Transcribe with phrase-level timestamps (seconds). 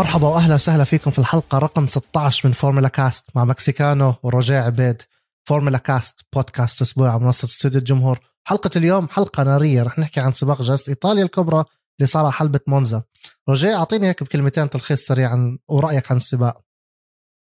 [0.00, 5.02] مرحبا واهلا وسهلا فيكم في الحلقة رقم 16 من Formula Cast مع مكسيكانو ورجاء عبيد
[5.44, 8.18] Formula Cast بودكاست أسبوعي على منصة استوديو الجمهور.
[8.44, 11.64] حلقة اليوم حلقة نارية رح نحكي عن سباق جائزة إيطاليا الكبرى
[11.98, 13.02] اللي صار على حلبة مونزا.
[13.48, 16.60] رجاء أعطيني هيك بكلمتين تلخيص سريع عن ورأيك عن السباق.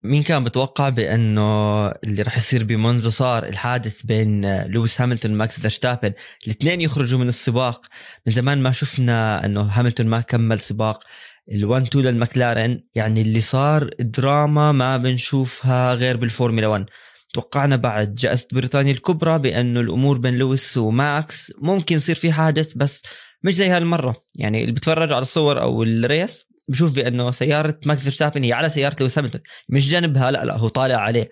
[0.04, 6.14] مين كان بتوقع بأنه اللي راح يصير بمونزا صار الحادث بين لويس هاملتون وماكس فيرستابن؟
[6.48, 7.86] الاثنين يخرجوا من السباق.
[8.28, 11.04] من زمان ما شفنا أنه هاملتون ما كمل سباق.
[11.52, 16.86] ال1 2 للمكلارن يعني اللي صار دراما ما بنشوفها غير بالفورمولا 1
[17.34, 23.02] توقعنا بعد جائزة بريطانيا الكبرى بأنه الأمور بين لويس وماكس ممكن يصير في حادث بس
[23.44, 24.16] مش زي هالمرة.
[24.36, 28.70] يعني اللي بتفرج على الصور أو ال race بشوف بأنه سيارة ماكس فيرستابن هي على
[28.70, 31.30] سيارة لويس هاملتون مش جنبها لا لا هو طالع عليه.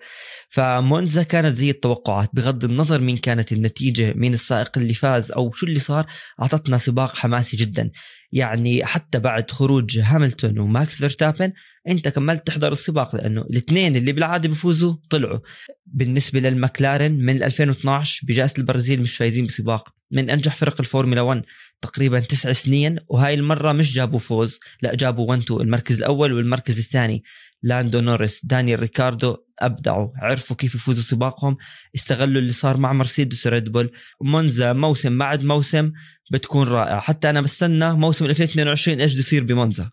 [0.48, 5.66] فمونزا كانت زي التوقعات بغض النظر مين كانت النتيجة مين السائق اللي فاز أو شو
[5.66, 6.06] اللي صار
[6.42, 7.90] أعطتنا سباق حماسي جدا.
[8.32, 11.52] يعني حتى بعد خروج هاملتون وماكس فيرستابن
[11.88, 15.38] أنت كملت تحضر السباق لأنه الاثنين اللي بالعادة بيفوزوا طلعوا.
[15.86, 19.95] بالنسبة للمكلارن من 2012 بجائزة البرازيل مش فايزين بسباق.
[20.10, 21.42] من أنجح فرق الفورمولا 1
[21.80, 26.78] تقريبا تسع سنين وهاي المرة مش جابوا فوز لا جابوا 1 2 المركز الأول والمركز
[26.78, 27.22] الثاني.
[27.62, 31.56] لاندو نوريس دانيال ريكاردو أبدعوا عرفوا كيف يفوزوا سباقهم
[31.94, 33.92] استغلوا اللي صار مع مرسيدس و Red Bull.
[34.22, 35.92] مونزا موسم بعد موسم
[36.30, 37.00] بتكون رائعة.
[37.00, 39.90] حتى أنا بستنى موسم 2022 إيش بده يصير بمونزا.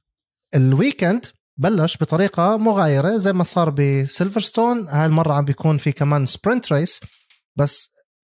[0.56, 1.26] ال weekend
[1.58, 4.90] بلش بطريقة مغايرة زي ما صار بسيلفرستون.
[4.90, 7.00] هاي المرة عم بيكون في كمان sprint race
[7.56, 7.93] بس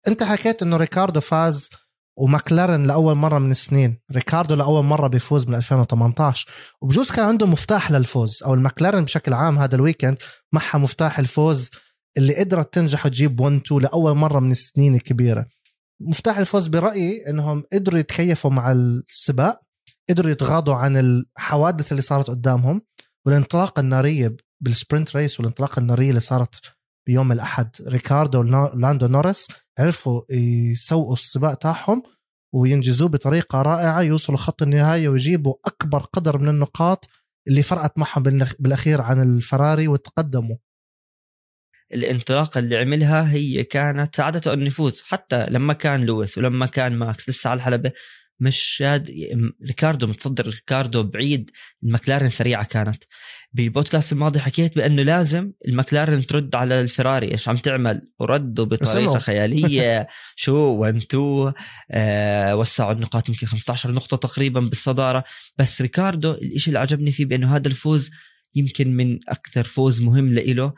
[0.08, 1.70] انت حكيت انه ريكاردو فاز
[2.18, 4.00] وماكلارن لأول مرة من السنين.
[4.12, 6.50] ريكاردو لأول مرة بيفوز من 2018
[6.82, 10.18] وبجوز كان عنده مفتاح للفوز أو الماكلارن بشكل عام هذا ال weekend
[10.54, 11.70] معها مفتاح الفوز
[12.18, 15.46] اللي قدرت تنجح وتجيب 1 2 لأول مرة من السنين الكبيرة.
[16.02, 19.62] مفتاح الفوز برأيي إنهم قدروا يتكيفوا مع السباق
[20.10, 22.82] قدروا يتغاضوا عن الحوادث اللي صارت قدامهم
[23.26, 26.62] والانطلاقة النارية بال sprint race والانطلاقة النارية اللي صارت
[27.08, 27.70] بيوم الأحد.
[27.88, 29.48] ريكاردو ولاندو نورس
[29.80, 32.04] عرفوا يسوقوا السباق تاعهم
[32.54, 37.10] وينجزوه بطريقة رائعة يوصلوا خط النهاية ويجيبوا أكبر قدر من النقاط
[37.48, 38.24] اللي فرقت معهم
[38.60, 40.58] بالأخير عن الفراري وتقدموا.
[41.94, 47.30] الانطلاقة اللي عملها هي كانت ساعدته انه يفوز حتى لما كان لويس ولما كان ماكس
[47.30, 47.92] لسه على الحلبة.
[48.44, 49.12] مش شاد
[49.68, 51.52] ريكاردو متصدر ريكاردو بعيد
[51.84, 53.04] المكلارن سريعة كانت.
[53.54, 60.08] بالبودكاست الماضي حكيت بأنه لازم المكلارن ترد على الفراري إيش عم تعمل؟ وردوا بطريقة خيالية.
[60.36, 61.54] شو؟ 1 2
[61.92, 65.24] آه وسعوا النقاط يمكن 15 نقطة تقريبا بالصدارة.
[65.58, 68.12] بس ريكاردو الشيء اللي عجبني فيه بأنه هذا الفوز
[68.56, 70.74] يمكن من أكثر فوز مهم لإله.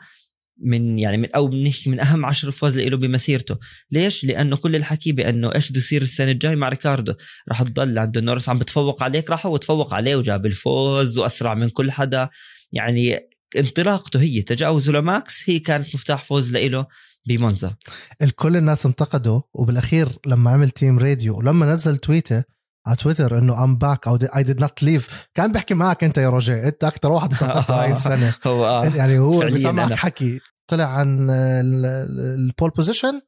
[0.58, 3.58] من يعني من أو بنحكي من أهم عشر فوز له بمسيرته.
[3.90, 7.14] ليش؟ لأنه كل الحكي بأنه إيش بده يصير السنة الجاي مع ريكاردو؟
[7.48, 11.68] راح تضل عنده نورس عم بتفوق عليك راح هو تفوق عليه وجاب الفوز وأسرع من
[11.68, 12.28] كل حدا.
[12.72, 13.20] يعني
[13.56, 16.86] انطلاقته هي تجاوزه لماكس هي كانت مفتاح فوز له
[17.28, 17.76] بمونزا.
[18.22, 22.44] الكل الناس انتقدوا وبالأخير لما عمل team radio ولما نزل تويته
[22.86, 26.30] على تويتر انه I'm back أو I did not leave كان بيحكي معك انت يا
[26.30, 26.68] رجاء.
[26.68, 28.34] انت أكثر واحد انتقدته هاي السنة.
[28.46, 28.84] هو آه.
[28.84, 30.40] يعني هو بسمعك حكي.
[30.66, 33.20] طلع عن ال pole position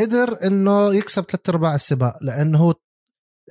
[0.00, 2.74] قدر إنه يكسب ثلاث أرباع السباق لأنه هو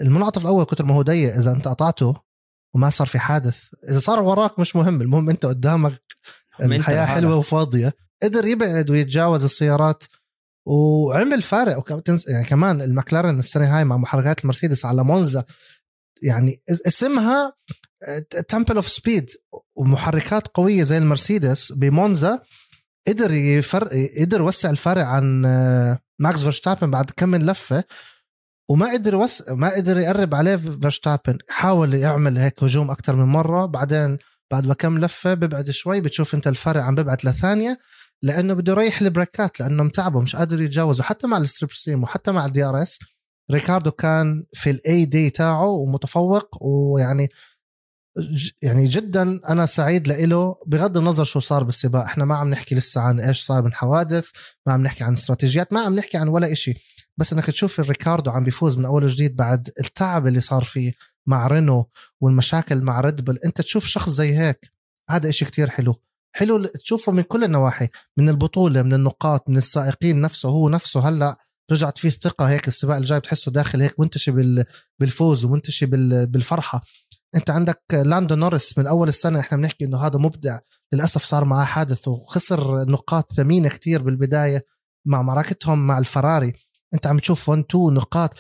[0.02, 2.22] المنعطف الأول كتر ما هو ضيق إذا أنت قطعته
[2.76, 3.64] وما صار في حادث.
[3.90, 5.02] إذا صار وراك مش مهم.
[5.02, 5.94] المهم أنت قدامك
[6.62, 7.94] الحياة حلوة وفاضية.
[8.24, 10.04] قدر يبعد ويتجاوز السيارات
[10.70, 12.04] وعمل فارق.
[12.28, 15.44] يعني كمان المكلارن السنة هاي مع محركات المرسيدس على مونزا
[16.22, 17.54] يعني اسمها
[18.48, 19.30] temple of speed
[19.76, 22.40] ومحركات قوية زي المرسيدس بمونزا
[23.08, 27.84] قدر يفرق قدر يوسع الفارق عن آه، ماكس فيرستابن بعد كم من لفة.
[28.70, 31.38] وما قدر يوسع ما قدر يقرب عليه فيرستابن.
[31.50, 33.66] حاول يعمل هيك هجوم أكثر من مرة.
[33.66, 34.18] بعدين
[34.52, 37.78] بعد ما كم لفة ببعد شوي بتشوف أنت الفرق عم ببعد لثانية.
[38.24, 42.46] لأنه بده يريح البريكات لأنه متعبه مش قادر يتجاوزه حتى مع ال slipstream وحتى مع
[42.46, 43.00] ال DRS
[43.52, 47.30] ريكاردو كان في ال day تاعه ومتفوق ويعني
[48.62, 50.56] يعني جدا أنا سعيد لإله.
[50.68, 54.30] بغض النظر شو صار بالسباق إحنا ما عم نحكي لسه عن إيش صار من حوادث
[54.68, 56.74] ما عم نحكي عن استراتيجيات ما عم نحكي عن ولا إشي.
[57.18, 60.94] بس إنك تشوف الريكاردو عم بيفوز من أول وجديد بعد التعب اللي صار فيه
[61.28, 61.90] مع رينو
[62.22, 64.72] والمشاكل مع ريد أنت تشوف شخص زي هيك
[65.10, 65.96] هذا إشي كتير حلو.
[66.32, 67.88] حلو تشوفه من كل النواحي
[68.18, 71.10] من البطولة من النقاط من السائقين نفسه هو نفسه.
[71.10, 71.38] هلأ
[71.72, 74.32] رجعت فيه الثقة هيك السباق الجاي بتحسه داخل هيك منتشي
[75.00, 75.86] بالفوز ومنتشي
[76.26, 76.82] بالفرحة.
[77.36, 80.60] انت عندك لاندو نورس من أول السنة إحنا بنحكي إنه هذا مبدع
[80.94, 84.66] للأسف صار معاه حادث وخسر نقاط ثمينة كتير بالبداية
[85.08, 86.54] مع معركتهم مع الفراري.
[86.94, 88.34] انت عم تشوف 1 2 نقاط.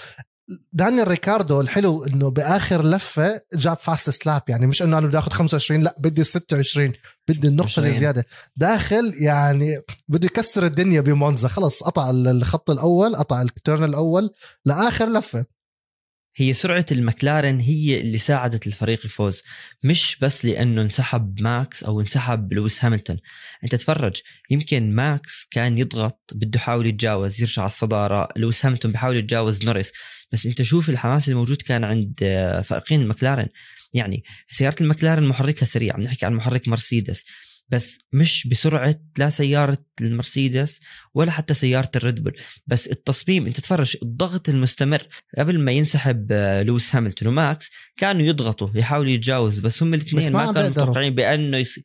[0.74, 5.32] دانيال ريكاردو الحلو إنه بآخر لفة جاب fastest lap يعني مش إنه أنا بدي آخذ
[5.32, 6.94] 25 لا بدي 26
[7.28, 7.88] بدي النقطة 20.
[7.88, 8.26] الزيادة
[8.56, 14.30] داخل يعني بده يكسر الدنيا بمونزا خلص قطع الخط الأول قطع ال turn الأول
[14.66, 15.46] لآخر لفة
[16.36, 19.44] هي سرعة المكلارن هي اللي ساعدت الفريق يفوز
[19.84, 23.18] مش بس لأنه انسحب ماكس أو انسحب لويس هاميلتون
[23.64, 29.18] أنت تفرج يمكن ماكس كان يضغط بده يحاول يتجاوز يرجع على الصدارة لويس هاميلتون بيحاول
[29.18, 29.92] يتجاوز نوريس.
[30.32, 33.48] بس أنت شوف الحماس الموجود كان عند آه، سائقين المكلارن
[33.94, 37.26] يعني سيارة المكلارن محركها سريع نحكي عن محرك مرسيدس.
[37.70, 40.80] بس مش بسرعة لا سيارة المرسيدس
[41.14, 42.38] ولا حتى سيارة الريد بول.
[42.68, 45.08] بس التصميم انت تفرج الضغط المستمر.
[45.38, 50.46] قبل ما ينسحب آه، لويس هاميلتون وماكس كانوا يضغطوا يحاولوا يتجاوز بس هم الاثنين ما
[50.46, 50.70] ما كانوا.
[50.70, 51.84] متوقعين بأنه يصير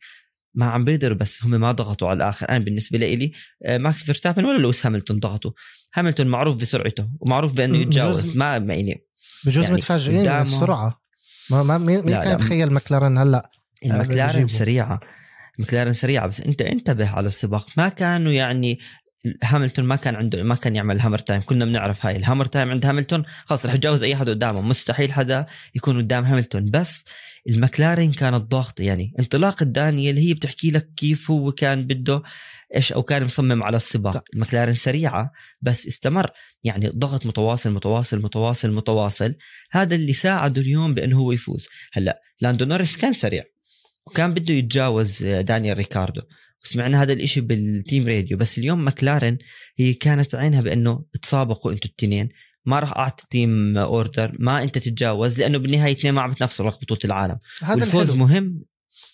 [0.55, 2.49] ما عم بيقدروا بس هم ما ضغطوا على الآخر.
[2.49, 3.33] أنا بالنسبة لي
[3.67, 5.51] آه، ماكس فيرستابن ولا لويس هاميلتون ضغطوا.
[5.99, 8.37] هاميلتون معروف بسرعته ومعروف بأنه يتجاوز.
[8.37, 9.05] ما ما يعني
[9.47, 11.01] بجوز يعني متفاجئين من قدامه- السرعه
[11.51, 12.35] ما ما مين كان.
[12.35, 13.51] يتخيل مكلارن هلأ؟
[13.85, 14.49] المكلارن بيجيبوا.
[14.59, 15.01] سريعة.
[15.59, 17.67] المكلارن سريعه بس انت انتبه على السباق.
[17.77, 18.79] ما كانوا يعني
[19.45, 22.71] هاملتون ما كان عنده ما كان يعمل hammer time كنا بنعرف هاي ال hammer time
[22.71, 23.25] عند هاملتون.
[23.45, 24.61] خلص رح يتجاوز أي حدا قدامه.
[24.61, 26.71] مستحيل حدا يكون قدام هاملتون.
[26.71, 27.05] بس
[27.51, 28.83] المكلارن كانت ضاغطة.
[28.83, 32.23] يعني انطلاقه دانيال هي بتحكي لك كيف هو كان بده
[32.77, 34.25] إيش أو كان مصمم على السباق.
[34.35, 36.31] المكلارن سريعة بس استمر.
[36.65, 39.35] يعني ضغط متواصل متواصل متواصل متواصل.
[39.71, 41.69] هذا اللي ساعده اليوم بأنه هو يفوز.
[41.93, 43.45] هلأ لاندو نوريس كان سريع.
[44.07, 46.23] وكان بده يتجاوز دانيال ريكاردو.
[46.61, 49.39] سمعنا هذا الإشي بال team radio بس اليوم مكلارن
[49.77, 52.29] هي كانت عينها بأنه تسابقوا أنتوا التنين
[52.65, 56.75] ما راح أعطي team order ما أنت تتجاوز لأنه بالنهاية اثنين ما عم بتنافسوا على
[56.83, 57.39] بطولة العالم.
[57.63, 58.65] هذا والفوز الحلو مهم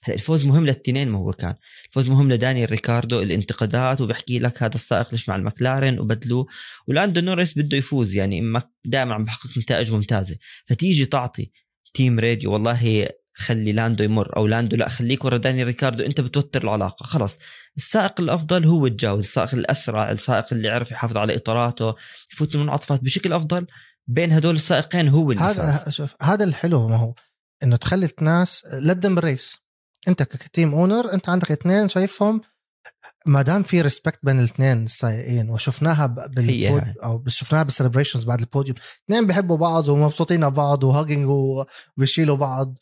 [0.05, 1.55] هلا الفوز مهم للتنين ما هو كان.
[1.89, 6.47] الفوز مهم لدانيال ريكاردو الانتقادات وبحكي لك هذا السائق ليش مع المكلارن وبدلوه.
[6.87, 8.53] ولاندو نوريس بده يفوز يعني
[8.85, 10.37] دائما عم بحقق نتائج ممتازة.
[10.67, 11.51] فتيجي تعطي
[11.95, 13.09] team radio والله
[13.41, 17.39] خلي لاندو يمر أو لاندو لا خليك ورا داني ريكاردو أنت بتوتر العلاقة خلص
[17.77, 21.95] السائق الأفضل هو يتجاوز السائق الأسرع السائق اللي عرف يحافظ على إطاراته
[22.33, 23.67] يفوت المنعطفات بشكل أفضل.
[24.07, 27.15] بين هدول السائقين هو اللي هذا فاز شوف هذا الحلو ما هو
[27.63, 29.59] إنه تخلي الناس let them بالـ race
[30.09, 32.41] أنت ك team owner أنت عندك اثنين شايفهم.
[33.27, 38.41] ما دام في respect بين الاثنين السائقين وشفناها بال pod أو شفناها بال celebrations بعد
[38.41, 42.79] البوديوم اثنين بيحبوا بعض ومبسوطين على بعض وهاجنج وبيشيلوا بعض.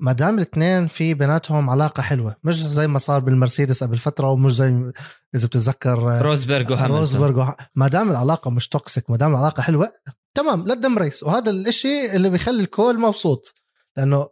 [0.00, 4.54] ما دام الاثنين في بيناتهم علاقة حلوة مش زي ما صار بالمرسيدس قبل فترة ومش
[4.54, 4.92] زي
[5.34, 6.98] إذا بتتذكر روزبرغ وهاملتون.
[6.98, 9.92] روزبرغ وح- ما دام العلاقة مش toxic ما دام العلاقة حلوة
[10.34, 13.54] تمام لدم ريس وهذا الإشي اللي بيخلي الكل مبسوط
[13.96, 14.28] لأنه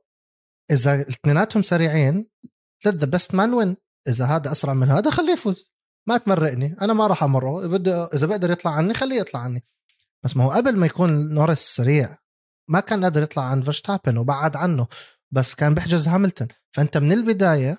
[0.70, 2.26] إذا اثنيناتهم سريعين
[2.88, 3.75] let the best man win.
[4.08, 5.72] إذا هذا أسرع من هذا خليه يفوز.
[6.08, 7.67] ما تمرقني أنا ما راح أمره.
[7.67, 9.64] بده إذا بقدر يطلع عني خليه يطلع عني.
[10.25, 12.19] بس ما هو قبل ما يكون نورس سريع
[12.69, 14.87] ما كان قادر يطلع عن فيرستابن وبعد عنه.
[15.34, 16.48] بس كان بيحجز هاملتون.
[16.72, 17.78] فأنت من البداية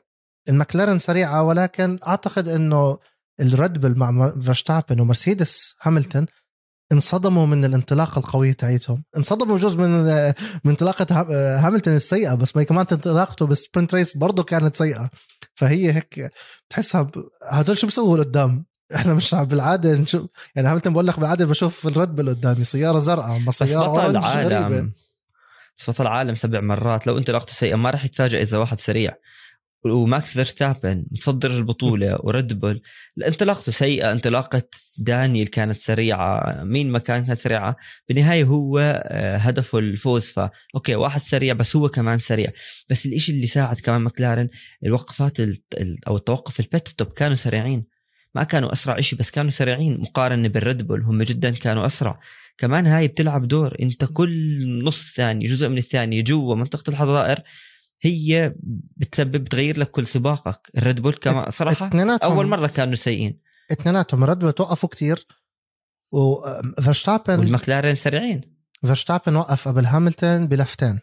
[0.49, 2.97] المكلارن سريعة ولكن أعتقد إنه
[3.39, 6.25] الريد بل مع فيرستابن ومرسيدس هاملتون
[6.91, 10.03] انصدموا من الانطلاقه القويه تاعتهم انصدموا جزء من
[10.63, 15.09] من انطلاقة ها- هاملتون السيئة بس ما كمان انطلاقته بال sprint race برضه كانت سيئة.
[15.55, 16.31] فهي هيك
[16.69, 21.45] بتحسها ب- هدول شو بيسووا قدام إحنا مش بالعادة نشوف يعني هاملتون بقول لك بالعادة
[21.45, 24.91] بشوف الريد بل قدامي سيارة زرقاء ما بس سيارة بطل orange غريبه
[25.87, 27.07] بطل العالم سبع مرات.
[27.07, 29.15] لو انطلاقته سيئة ما راح يتفاجئ إذا واحد سريع.
[29.85, 32.81] وماكس فيرستابن متصدر البطولة وريد بول.
[33.27, 34.61] انطلاقته سيئة انطلاقه
[34.97, 36.63] دانيال كانت سريعة.
[36.63, 37.75] مين ما كان كانت سريعة؟
[38.09, 40.25] بالنهاية هو آه، هدفه الفوز.
[40.27, 40.39] ف
[40.75, 42.51] okay واحد سريع بس هو كمان سريع.
[42.89, 44.49] بس الإشي اللي ساعد كمان مكلارن
[44.85, 47.85] الوقفات ال- ال- أو التوقف ال pit stop كانوا سريعين.
[48.35, 51.01] ما كانوا أسرع إشي بس كانوا سريعين مقارنة بالريد بول.
[51.01, 52.19] هم جدا كانوا أسرع.
[52.57, 53.75] كمان هاي بتلعب دور.
[53.81, 57.43] انت كل نص ثانية جزء من الثانية جوا منطقة الحظائر
[58.01, 58.55] هي
[58.97, 60.71] بتسبب بتغير لك كل سباقك.
[60.77, 61.89] الريد بول كمان صراحة
[62.23, 63.39] أول مرة كانوا سيئين.
[63.71, 64.23] اثنيناتهم.
[64.23, 65.27] الريد بل توقفوا كتير
[66.11, 68.41] وفيرستابن والمكلارين سريعين.
[68.81, 70.99] فيرستابن وقف قبل هاملتون بلفتين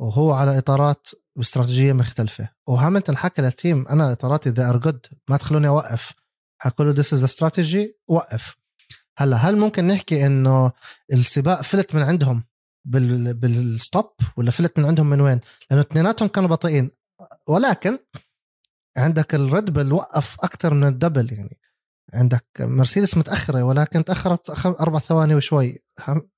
[0.00, 2.48] وهو على إطارات باستراتيجيه مختلفة.
[2.68, 6.12] وهاملتون حكى لل team أنا إطاراتي they are good ما تخلوني أوقف.
[6.58, 8.56] حكوا له this is strategy وقف.
[9.22, 10.72] هلا هل ممكن نحكي إنه
[11.12, 12.44] السباق فلت من عندهم
[12.84, 16.90] بال بال stop ولا فلت من عندهم من وين؟ لأنه اثنيناتهم كانوا بطيئين
[17.48, 17.98] ولكن
[18.96, 21.60] عندك الريد بل وقف أكثر من ال double يعني
[22.14, 25.78] عندك مرسيدس متأخرة ولكن تأخرت أربع ثواني وشوي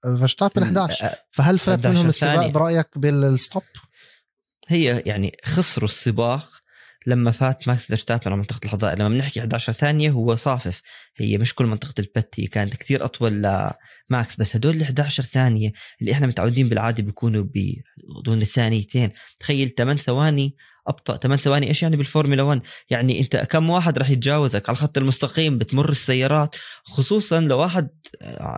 [0.02, 2.46] فيرستابن 11 آه، فهل فلت 11 منهم السباق.
[2.46, 3.62] برأيك بال stop؟
[4.68, 6.63] هي يعني خسروا السباق
[7.06, 10.82] لما فات ماكس فيرستابن على منطقة الحظائر لما بنحكي 11 ثانية هو صافف.
[11.16, 14.36] هي مش كل منطقة ال pit هي كانت كثير أطول لماكس.
[14.38, 17.44] بس هدول ال 11 ثانية اللي إحنا متعودين بالعادة بيكونوا
[18.20, 19.10] بدون الثانيتين.
[19.40, 20.56] تخيل 8 ثواني
[20.86, 24.98] أبطأ 8 ثواني إيش يعني بالفورمولا 1 يعني أنت كم واحد راح يتجاوزك على الخط
[24.98, 27.88] المستقيم بتمر السيارات؟ خصوصا لو واحد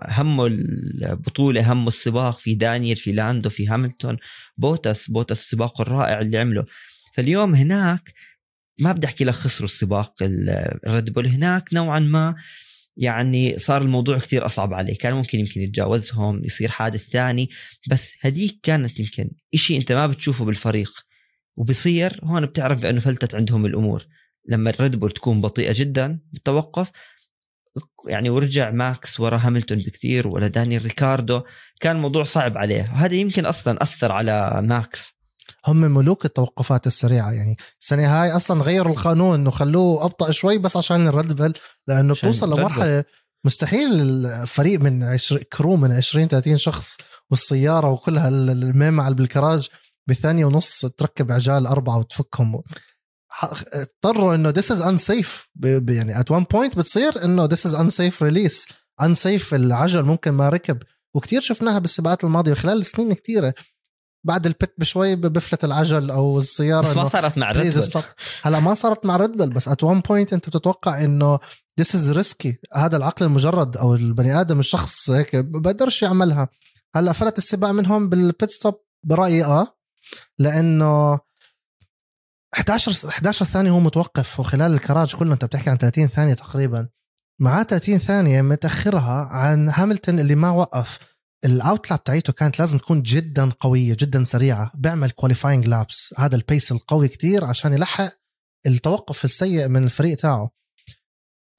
[0.09, 4.17] همه البطولة همه السباق في دانيال في لاندو في هاملتون.
[4.57, 6.65] بوتس بوتس السباق الرائع اللي عمله.
[7.13, 8.13] فاليوم هناك
[8.79, 10.15] ما بدي أحكي لك خسروا السباق
[10.87, 11.27] الريد بول.
[11.27, 12.35] هناك نوعا ما
[12.97, 14.99] يعني صار الموضوع كثير أصعب عليه.
[14.99, 17.51] كان ممكن يمكن يتجاوزهم يصير حادث ثاني
[17.91, 20.93] بس هديك كانت يمكن إشي أنت ما بتشوفه بالفريق.
[21.57, 24.07] وبصير هون بتعرف بأنه فلتت عندهم الأمور.
[24.49, 26.91] لما الريد بول تكون بطيئة جدا بالتوقف
[28.09, 31.43] يعني ورجع ماكس ورا هاملتون بكثير ولا دانيال ريكاردو
[31.81, 32.85] كان الموضوع صعب عليه.
[32.93, 35.16] وهذا يمكن أصلا أثر على ماكس.
[35.67, 37.33] هم ملوك التوقفات السريعة.
[37.33, 41.53] يعني السنة هاي أصلا غيروا القانون إنه خلوه أبطأ شوي بس عشان الريد بل
[41.89, 43.05] لأنه توصل لمرحلة
[43.45, 46.97] مستحيل الفريق من 20 crew من 20 30 شخص
[47.31, 49.69] والسيارة وكلها الميمة بالكراج
[50.09, 52.63] بثانية ونص تركب عجال أربعة وتفكهم.
[53.73, 55.49] اضطروا إنه this is unsafe
[55.89, 58.67] يعني at one point بتصير إنه this is unsafe release
[59.03, 60.79] unsafe العجل ممكن ما ركب.
[61.15, 63.55] وكتير شفناها بالسباقات الماضية خلال سنين كثيره
[64.27, 67.67] بعد ال pit بشوي بفلت العجل أو السيارة بس ما صارت مع ريد
[68.43, 71.39] هلا ما صارت مع ريد بس at one point أنت بتتوقع إنه
[71.81, 76.49] this is risky هذا العقل المجرد أو البني آدم الشخص هيك بقدرش يعملها.
[76.95, 79.77] هلا فلت السباق منهم بال pit stop برأيي آه
[80.39, 81.19] لأنه
[82.55, 86.89] 11 11 ثانية هو متوقف وخلال الكراج كله أنت بتحكي عن 30 ثانية تقريبا.
[87.39, 90.99] معاه 30 ثانية متأخرها عن هاملتون اللي ما وقف.
[91.45, 94.73] ال out lap تاعيته كانت لازم تكون جدا قوية جدا سريعة.
[94.75, 98.13] بيعمل qualifying laps هذا ال pace القوي كتير عشان يلحق
[98.67, 100.51] التوقف السيء من الفريق تاعه.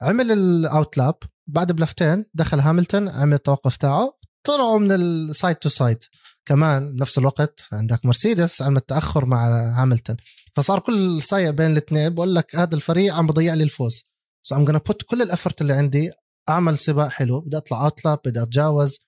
[0.02, 1.14] عمل ال out lap
[1.46, 5.98] بعد بلفتين دخل هاملتون عمل التوقف تاعه طلعوا من ال side to side
[6.46, 9.48] كمان بنفس الوقت عندك مرسيدس عملت تأخر مع
[9.82, 10.16] هاملتون.
[10.56, 14.04] فصار كل سايق بين الاثنين بقول لك هذا الفريق عم بضيع لي الفوز.
[14.42, 16.10] so I'm put كل ال effort اللي عندي
[16.48, 18.98] أعمل سباق حلو بدي أطلع out lap بدي أتجاوز.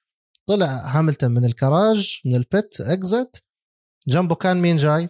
[0.51, 3.45] طلع هاملتون من الكراج من ال pit exit
[4.09, 5.09] جنبه كان مين جاي؟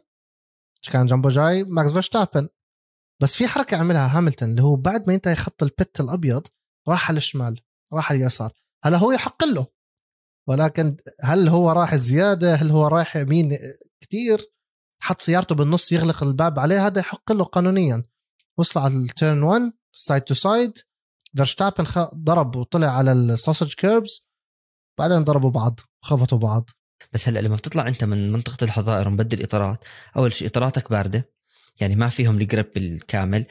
[0.92, 2.48] كان جنبه جاي ماكس فيرستابن.
[3.20, 6.46] بس في حركة عملها هاملتون اللي هو بعد ما ينتهي خط ال pit الأبيض
[6.88, 7.60] راح على الشمال
[7.92, 8.52] راح على اليسار.
[8.84, 9.66] هلا هو يحق له.
[10.46, 13.58] ولكن هل هو راح زيادة؟ هل هو رايح يمين
[14.00, 14.52] كثير
[15.00, 18.02] حط سيارته بالنص يغلق الباب عليه هذا يحق له قانونيا.
[18.58, 20.78] وصل على ال turn 1 side to side
[21.36, 24.29] فيرشتابن ضرب وطلع على ال sausage kerbs
[25.00, 26.70] بعدين ضربوا بعض خبطوا بعض.
[27.12, 29.84] بس هلأ لما بتطلع أنت من منطقة الحظائر ومبدل إطارات
[30.16, 31.30] أول شيء إطاراتك باردة
[31.80, 33.46] يعني ما فيهم ال grip الكامل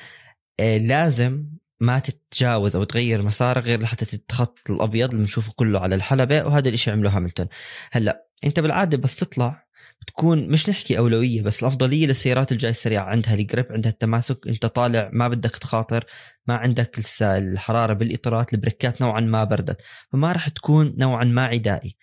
[0.59, 1.45] آه لازم
[1.79, 6.69] ما تتجاوز أو تغير مسارك غير لحتى الخط الأبيض اللي بنشوفه كله على الحلبة وهذا
[6.69, 7.47] الشيء عمله هاملتون.
[7.91, 9.65] هلأ أنت بالعادة بس تطلع
[10.01, 13.03] بتكون مش نحكي أولوية بس الأفضلية للسيارات الجاي السريعة.
[13.03, 16.05] عندها ال grip عندها التماسك أنت طالع ما بدك تخاطر
[16.47, 21.97] ما عندك لسه الحرارة بالإطارات البريكات نوعا ما بردت فما راح تكون نوعا ما عدائي.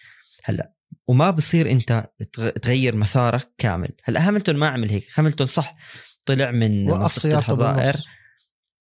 [0.45, 0.73] هلأ
[1.07, 2.07] وما بصير أنت
[2.63, 3.89] تغير مسارك كامل.
[4.05, 5.07] هلأ هاملتون ما عمل هيك.
[5.15, 5.75] هاملتون صح
[6.25, 7.97] طلع من وقف سيارته الحظائر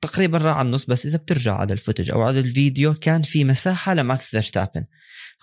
[0.05, 3.43] تقريبا راح على النص بس إذا بترجع على ال footage أو على الفيديو كان في
[3.43, 4.85] مساحة لماكس فيرستابن.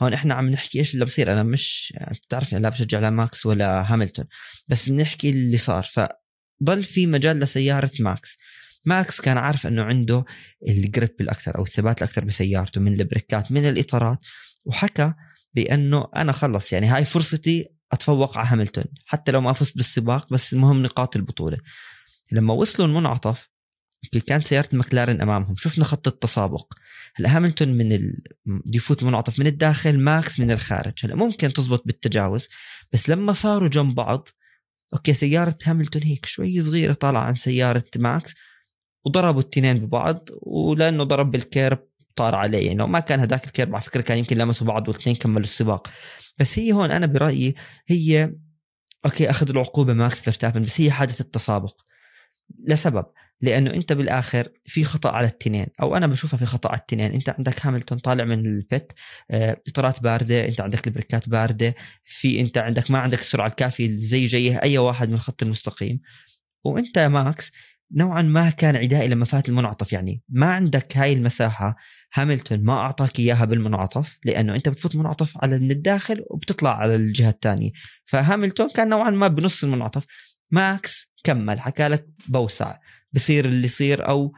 [0.02, 1.32] هون إحنا عم نحكي إيش اللي بصير.
[1.32, 4.24] أنا مش بتعرف لا بشجع لا ماكس ولا هاملتون
[4.68, 5.82] بس بنحكي اللي صار.
[5.82, 8.38] فضل في مجال لسيارة ماكس.
[8.86, 10.24] ماكس كان عارف إنه عنده
[10.68, 14.18] ال grip الأكثر أو الثبات الأكثر بسيارته من البريكات من الإطارات
[14.64, 15.12] وحكى
[15.54, 20.52] بأنه أنا خلص يعني هاي فرصتي أتفوق على هاملتون حتى لو ما فزت بالسباق بس
[20.52, 21.58] المهم نقاط البطولة.
[22.32, 23.51] لما وصلوا المنعطف
[24.26, 25.54] كانت سيارة مكلارن أمامهم.
[25.56, 26.72] شفنا خط التسابق.
[27.16, 28.22] هلا هاملتون من ال...
[28.74, 30.92] يفوت منعطف من الداخل ماكس من الخارج.
[31.04, 32.48] هلا ممكن تزبط بالتجاوز
[32.92, 34.28] بس لما صاروا جنب بعض
[34.94, 38.34] أوكي سيارة هاملتون هيك شوي صغيرة طالعة عن سيارة ماكس
[39.04, 41.78] وضربوا التنين ببعض ولأنه ضرب بال kerb
[42.16, 42.66] طار عليه.
[42.66, 45.88] يعني ما كان هذاك ال kerb على فكرة كان يمكن لمسوا بعض والاثنين كملوا السباق.
[46.38, 47.54] بس هي هون أنا برأيي
[47.88, 48.34] هي
[49.04, 51.80] أوكي أخذ العقوبة ماكس فيرستابن بس هي حادثة تسابق.
[52.66, 53.04] لسبب.
[53.42, 57.12] لأنه أنت بالآخر في خطأ على التنين أو أنا بشوفها في خطأ على التنين.
[57.12, 58.92] أنت عندك هاملتون طالع من ال pit
[59.30, 64.26] آه، اطارات باردة أنت عندك البريكات باردة في أنت عندك ما عندك السرعة الكافية زي
[64.26, 66.00] جاية أي واحد من الخط المستقيم.
[66.64, 67.52] وأنت ماكس
[67.94, 70.22] نوعا ما كان عدائي لما فات المنعطف يعني.
[70.28, 71.76] ما عندك هاي المساحة
[72.14, 77.30] هاملتون ما أعطاك إياها بالمنعطف لأنه أنت بتفوت منعطف على من الداخل وبتطلع على الجهة
[77.30, 77.70] الثانية.
[78.04, 80.06] فهاملتون كان نوعا ما بنص المنعطف.
[80.50, 82.76] ماكس كمل حكى لك بوسع.
[83.12, 84.32] بصير اللي يصير أو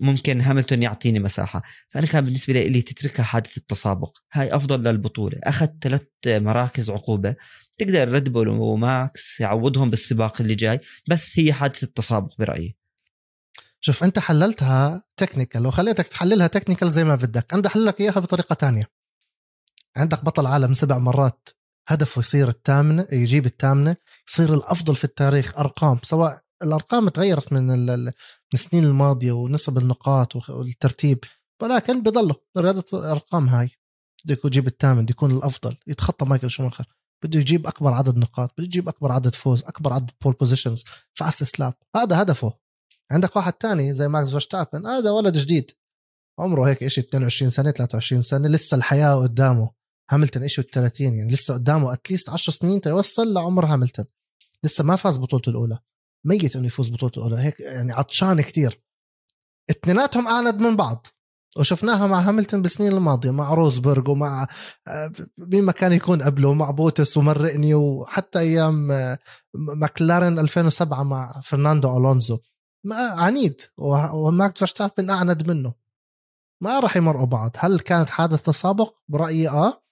[0.00, 1.62] ممكن هاملتون يعطيني مساحة.
[1.88, 4.18] فأنا كان بالنسبة لي تتركها حادث التسابق.
[4.32, 5.38] هاي أفضل للبطولة.
[5.42, 7.36] اخذ ثلاث مراكز عقوبة.
[7.78, 12.76] تقدر ريد بول وماكس يعوضهم بالسباق اللي جاي بس هي حادث التسابق برأيي.
[13.80, 17.54] شوف أنت حللتها technical وخليتك تحللها technical زي ما بدك.
[17.54, 18.84] أنا احللك إياها بطريقة تانية.
[19.96, 21.48] عندك بطل عالم سبع مرات
[21.88, 23.96] هدفه يصير الثامنة يجيب الثامنة
[24.28, 27.70] يصير الأفضل في التاريخ أرقام سواء الأرقام تغيرت من
[28.54, 31.24] السنين الماضية ونسب النقاط والترتيب
[31.62, 33.70] ولكن بضله رياضة الأرقام هاي
[34.24, 36.86] بده يجيب الثامن بده يكون الأفضل يتخطى مايكل شوماخر.
[37.24, 41.44] بده يجيب أكبر عدد نقاط بده يجيب أكبر عدد فوز أكبر عدد pole positions fastest
[41.44, 42.52] lap هذا هدفه.
[43.10, 45.70] عندك واحد تاني زي ماكس فيرستابن هذا ولد جديد.
[46.38, 49.70] عمره هيك شيء 22 سنة 23 سنة لسه الحياة قدامه.
[50.10, 54.04] هاملتون شيء 30 يعني لسه قدامه at least 10 سنين تيوصل لعمر هاملتون.
[54.64, 55.78] لسه ما فاز بطولته الأولى.
[56.24, 58.80] ميت إنه يفوز بطولته الاولى هيك يعني عطشان كتير.
[59.70, 61.06] اثنيناتهم اعند من بعض.
[61.56, 64.46] وشفناها مع هاملتون بالسنين الماضية مع روزبرغ ومع
[64.88, 69.18] آه، مين ما كان يكون قبله مع بوتس ومرقني وحتى أيام آه،
[69.54, 72.38] ماكلارن 2007 مع فرناندو ألونزو.
[72.84, 73.60] ما عنيد.
[74.12, 75.74] وماكس فيرستابن أعند منه.
[76.62, 77.50] ما راح يمرقوا بعض.
[77.58, 79.82] هل كانت حادث تسابق برأيي آه.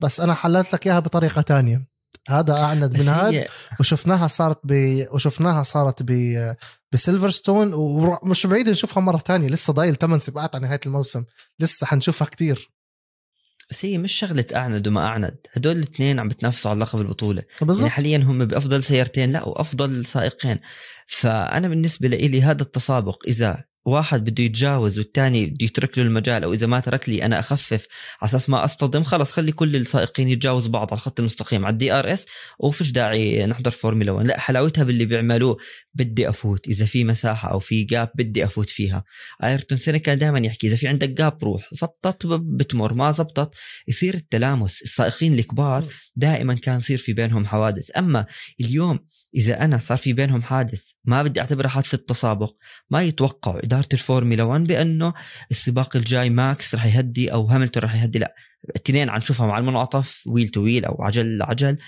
[0.00, 1.91] بس أنا حللت لك إياها بطريقة تانية.
[2.28, 3.44] هذا أعند من هذا
[3.80, 4.72] وشفناها صارت ب
[5.12, 6.36] وشفناها صارت ب
[6.92, 11.24] بسيلفرستون ومش بعيد نشوفها مرة تانية لسه ضايل ثمان سباقات على نهاية الموسم
[11.60, 12.70] لسه حنشوفها كتير.
[13.70, 17.42] بس هي مش شغلة أعند وما أعند هدول الاثنين عم بتنافسوا على لقب البطولة.
[17.60, 17.82] بالضبط.
[17.82, 20.60] يعني حاليا هم بأفضل سيارتين لا وأفضل سائقين.
[21.06, 26.52] فأنا بالنسبة لي هذا التسابق إذا واحد بده يتجاوز والثاني بده يترك له المجال أو
[26.52, 27.86] إذا ما ترك لي أنا أخفف
[28.20, 31.92] على أساس ما أصطدم خلص خلي كل السائقين يتجاوزوا بعض على الخط المستقيم على ال
[31.92, 32.26] DRS
[32.58, 35.56] وفيش داعي نحضر فورمولا 1 لا حلاوتها باللي بيعملوه
[35.94, 36.68] بدي أفوت.
[36.68, 39.04] إذا في مساحة أو في gap بدي أفوت فيها.
[39.44, 41.68] آيرتون سينا كان دائما يحكي إذا في عندك gap روح.
[41.72, 42.94] زبطت بتمر.
[42.94, 43.54] ما زبطت
[43.88, 44.82] يصير التلامس.
[44.82, 45.84] السائقين الكبار
[46.16, 47.96] دائما كان يصير في بينهم حوادث.
[47.96, 48.26] أما
[48.60, 48.98] اليوم
[49.34, 52.54] إذا أنا صار في بينهم حادث ما بدي اعتبرها حادثه تسابق
[52.90, 55.14] ما يتوقعوا إدارة الفورمولا 1 بأنه
[55.50, 58.34] السباق الجاي ماكس رح يهدي أو هاملتون رح يهدي لا.
[58.70, 61.78] الاثنين عم نشوفها مع المنعطف wheel to wheel أو عجل لعجل.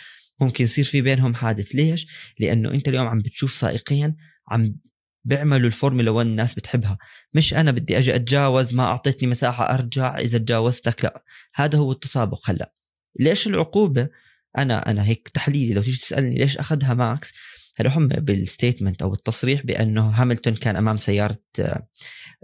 [0.41, 1.75] ممكن يصير في بينهم حادث.
[1.75, 2.07] ليش؟
[2.39, 4.17] لأنه أنت اليوم عم بتشوف سائقين
[4.49, 4.77] عم
[5.25, 6.99] بيعملوا الفورمولا 1 الناس بتحبها.
[7.35, 11.25] مش أنا بدي أجي أتجاوز ما أعطيتني مساحة أرجع إذا تجاوزتك لا.
[11.55, 12.73] هذا هو التسابق هلأ.
[13.21, 14.09] ليش العقوبة؟
[14.59, 17.33] أنا أنا هيك تحليلي لو تيجي تسألني ليش أخذها ماكس
[17.77, 21.87] هلأ هم بال statement أو التصريح بأنه هاملتون كان أمام سيارة آه،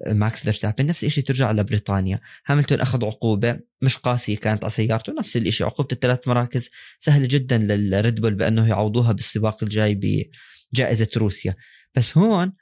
[0.08, 0.86] ماكس فيرستابن.
[0.86, 2.20] نفس الشيء ترجع لبريطانيا.
[2.46, 7.58] هاملتون أخذ عقوبة مش قاسية كانت على سيارته نفس الشيء عقوبة الثلاث مراكز سهلة جدا
[7.58, 10.00] للريد بول بأنه يعوضوها بالسباق الجاي
[10.74, 11.54] بجائزة روسيا.
[11.94, 12.52] بس هون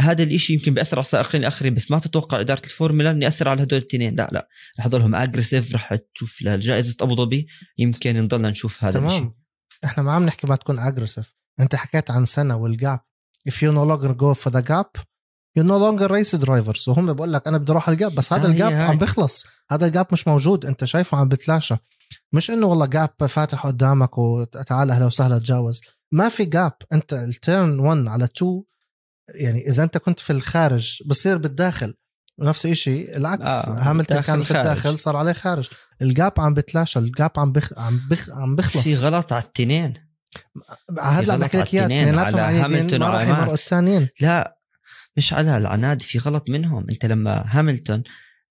[0.00, 3.62] هذا الإشي يمكن بيأثر على السائقين الآخرين بس ما تتوقع إدارة الفورمولا إنه يأثر على
[3.62, 4.14] هدول الاثنين.
[4.14, 7.46] لا لا رح يضلهم aggressive رح تشوف لجائزه أبو ظبي
[7.78, 9.06] يمكن نضلنا نشوف هذا تمام.
[9.06, 9.30] الشيء
[9.84, 13.00] إحنا ما عم نحكي ما تكون aggressive أنت حكيت عن سينا وال gap
[13.48, 15.02] if you no longer go for the gap
[15.58, 16.88] you no longer race drivers.
[16.88, 19.46] وهم بقول لك أنا بدي أروح ال gap بس هذا آه ال gap عم بيخلص.
[19.70, 20.66] هذا ال gap مش موجود.
[20.66, 21.74] أنت شايفه عم بتلاشى.
[22.32, 25.80] مش إنه والله gap فاتح قدامك وتعال أهلا وسهلا تجاوز.
[26.12, 28.62] ما في gap أنت ال turn 1 على 2
[29.34, 31.94] يعني إذا أنت كنت في الخارج بصير بالداخل
[32.38, 33.48] نفس الشيء العكس.
[33.48, 35.68] آه هاملتون كان في الداخل صار عليه خارج.
[36.02, 37.78] ال gap عم بتلاشى ال gap عم بخ...
[37.78, 38.30] عم بخ...
[38.30, 39.94] عم بيخلص في غلط على التنين.
[41.00, 42.20] هلا بحكي لك إياه.
[42.20, 44.58] على هاملتون ما راح يمرقوا الثانيين لا
[45.16, 46.90] مش على العناد في غلط منهم.
[46.90, 48.02] أنت لما هاملتون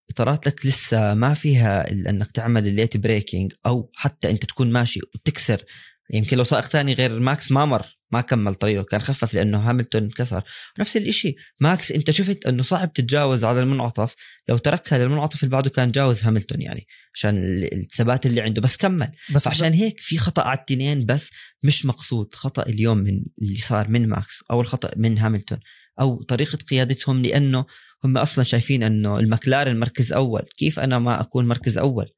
[0.09, 5.63] اطاراتك لسه ما فيها أنك تعمل ال late braking أو حتى أنت تكون ماشي وتكسر
[6.13, 10.09] يمكن لو سائق ثاني غير ماكس ما مر ما كمل طريقه كان خفف لأنه هاملتون
[10.09, 10.43] كسر.
[10.79, 14.15] نفس الشيء ماكس أنت شفت أنه صعب تتجاوز على المنعطف؟
[14.49, 19.11] لو تركها للمنعطف اللي بعده كان جاوز هاملتون يعني عشان الثبات اللي عنده بس كمل.
[19.35, 21.31] بس عشان هيك في خطأ على التنين بس
[21.63, 22.33] مش مقصود.
[22.33, 25.59] خطأ اليوم من اللي صار من ماكس أو الخطأ من هاملتون
[25.99, 27.65] أو طريقة قيادتهم لأنه
[28.03, 30.41] هم أصلا شايفين أنه المكلارن مركز أول.
[30.57, 32.09] كيف أنا ما أكون مركز أول؟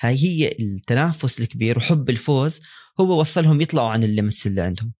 [0.00, 2.60] هاي هي التنافس الكبير وحب الفوز
[3.00, 4.92] هو وصلهم يطلعوا عن ال limits اللي عندهم.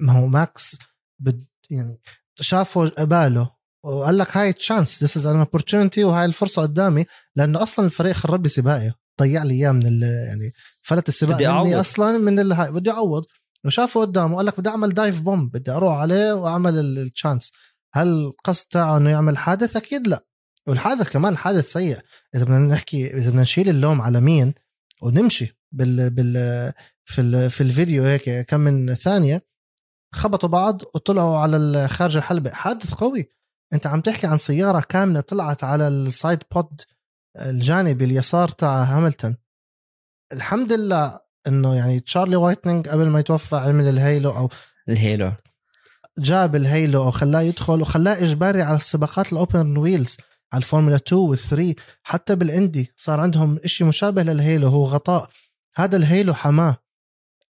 [0.00, 0.76] ما هو ماكس
[1.18, 2.00] بد يعني
[2.40, 3.50] شافوا قباله
[3.84, 7.04] وقال لك هاي chance this is an opportunity وهاي الفرصة قدامي
[7.36, 8.92] لأنه أصلا الفريق خرب لي سباقي.
[9.20, 13.24] ضيع لي إياه من يعني فلت السباق بدي مني أصلا من الهاي بدي أعوض.
[13.64, 17.52] وشافه قدامه قال لك بدي أعمل dive bomb بدي أروح عليه وأعمل ال chance
[17.94, 20.26] هل القصد تاعه إنه يعمل حادث؟ أكيد لا.
[20.66, 21.98] والحادث كمان حادث سيء.
[22.34, 24.54] إذا بدنا نحكي إذا بدنا نشيل اللوم على مين
[25.02, 25.61] ونمشي.
[25.72, 26.32] بال بال
[27.04, 29.46] في ال في الفيديو هيك كم من ثانية
[30.14, 32.50] خبطوا بعض وطلعوا على خارج الحلبة.
[32.50, 33.28] حادث قوي.
[33.72, 36.80] أنت عم تحكي عن سيارة كاملة طلعت على ال side pod
[37.38, 39.36] الجانبي اليسار تاع هاملتون.
[40.32, 44.48] الحمد لله إنه يعني تشارلي وايتنينج قبل ما يتوفى عمل ال halo أو
[44.88, 45.32] ال halo.
[46.18, 50.16] جاب ال halo وخلاه يدخل وخلاه إجباري على السباقات ال open wheels
[50.52, 55.30] على الفورمولا 2 وال3 حتى بالإندي صار عندهم شيء مشابه لل halo هو غطاء.
[55.76, 56.76] هذا ال halo حماه.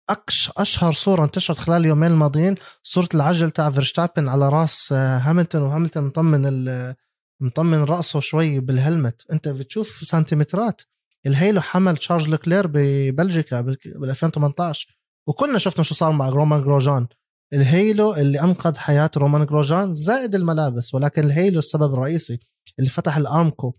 [0.10, 5.62] أكش أشهر صورة انتشرت خلال اليومين الماضيين صورة العجل تاع فيرشتابن على راس آه، هاملتون
[5.62, 6.94] وهاملتون مطمن
[7.42, 9.26] مطمن رأسه شوي بال helmet.
[9.32, 10.82] أنت بتشوف سنتيمترات.
[11.26, 14.96] ال halo حمى تشارل لكلير ببلجيكا بال 2018
[15.28, 17.08] وكلنا شفنا شو صار مع رومان جروجان.
[17.54, 22.40] ال halo اللي أنقذ حياة رومان جروجان زائد الملابس ولكن ال halo السبب الرئيسي
[22.80, 23.74] اللي فتح الأرمكو.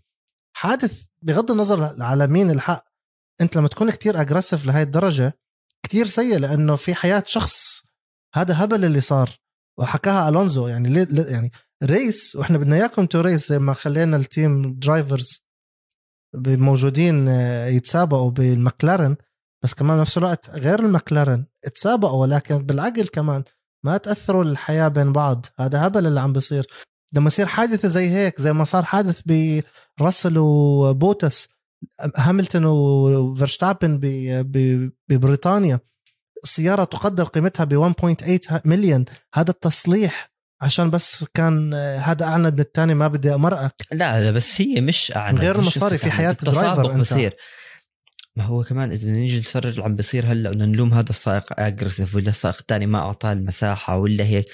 [0.55, 2.92] حادث بغض النظر على مين الحق
[3.41, 5.33] أنت لما تكون كتير aggressive لهي الدرجة
[5.83, 7.83] كتير سيء لأنه في حياة شخص
[8.35, 9.29] هذا هبل اللي صار
[9.79, 11.51] وحكاها ألونزو يعني ليه يعني
[11.83, 15.43] race وإحنا بدنا إياكم to race زي ما خلينا ال team drivers
[16.35, 19.15] موجودين آه، يتسابقوا بالمكلارن
[19.63, 23.43] بس كمان نفس الوقت غير المكلارن تسابقوا ولكن بالعقل كمان
[23.85, 26.67] ما تأثروا الحياة بين بعض هذا هبل اللي عم بيصير.
[27.13, 29.21] لما يصير حادثة زي هيك زي ما صار حادث
[29.99, 31.52] رسل وبوتس
[32.17, 33.99] هاملتون وفرشتابن
[35.09, 35.79] ببريطانيا
[36.43, 37.93] السيارة تقدر قيمتها ب
[38.51, 44.23] 1.8 مليون هذا التصليح عشان بس كان هذا أعند من الثاني ما بدي امرقك لا
[44.23, 46.99] لا بس هي مش أعند غير المصاري في حياة driver أنت.
[46.99, 47.35] بصير.
[48.35, 52.29] ما هو كمان إذا نيجي نتفرج عم بيصير هلأ بدنا نلوم هذا السائق aggressive ولا
[52.29, 54.45] السائق الثاني ما أعطاه المساحة ولا هيك.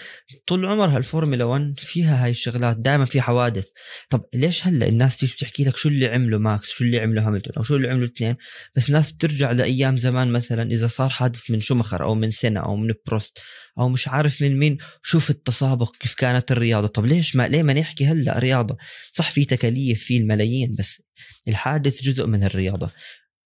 [0.47, 3.69] طول عمرها الفورمولا 1 فيها هاي الشغلات دائما في حوادث.
[4.09, 7.53] طب ليش هلأ الناس تيجي بتحكي لك شو اللي عمله ماكس شو اللي عمله هاملتون
[7.57, 8.35] أو شو اللي عمله الاثنين
[8.75, 12.75] بس الناس بترجع لأيام زمان مثلا إذا صار حادث من شومخر أو من سينا أو
[12.75, 13.39] من بروست
[13.79, 16.87] أو مش عارف من مين شوف التسابق كيف كانت الرياضة.
[16.87, 18.77] طب ليش ما ليه ما نحكي هلأ رياضة؟
[19.13, 21.01] صح في تكاليف في الملايين بس
[21.47, 22.91] الحادث جزء من الرياضة.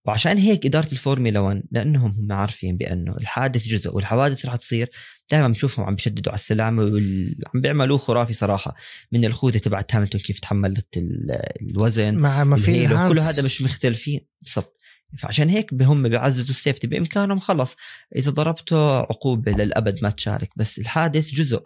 [0.06, 4.90] وعشان هيك إدارة الفورمولا 1 لأنهم هم عارفين بأنه الحادث جزء والحوادث رح تصير
[5.32, 8.76] دائما بنشوفهم عم بيشددوا على السلامة وعم بيعملوه خرافي صراحة
[9.12, 10.88] من الخوذة تبعت هاملتون كيف تحملت
[11.62, 14.78] الوزن مع ما في كل هذا مش مختلفين بالضبط.
[15.20, 17.76] فعشان هيك هم بيعززوا السيفتي بإمكانهم خلص.
[18.16, 20.50] إذا ضربته عقوبة للأبد ما تشارك.
[20.56, 21.64] بس الحادث جزء.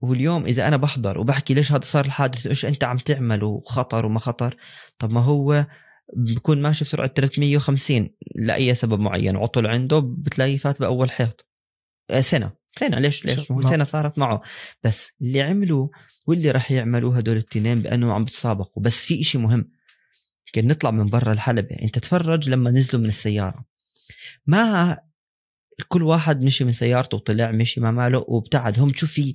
[0.00, 4.20] واليوم إذا أنا بحضر وبحكي ليش هذا صار الحادث؟ إيش أنت عم تعمل وخطر وما
[4.20, 4.56] خطر؟
[4.98, 5.66] طب ما هو
[6.12, 9.36] بكون ماشي بسرعة 350 لأي سبب معين.
[9.36, 11.46] عطل عنده بتلاقيه فات بأول حيط.
[12.10, 12.52] آه، سنة.
[12.78, 12.98] سنة.
[12.98, 14.42] ليش ليش؟ هو سنة صارت معه.
[14.82, 15.88] بس اللي عملوا
[16.26, 18.82] واللي راح يعملوه هدول التنين بانه عم بتسابقوا.
[18.82, 19.70] بس في إشي مهم.
[20.52, 21.76] كان نطلع من برا الحلبة.
[21.82, 23.64] أنت تفرج لما نزلوا من السيارة.
[24.46, 24.98] ما
[25.88, 28.78] كل واحد مشي من سيارته وطلع مشي ما ماله وابتعد.
[28.78, 29.34] هم تشوف في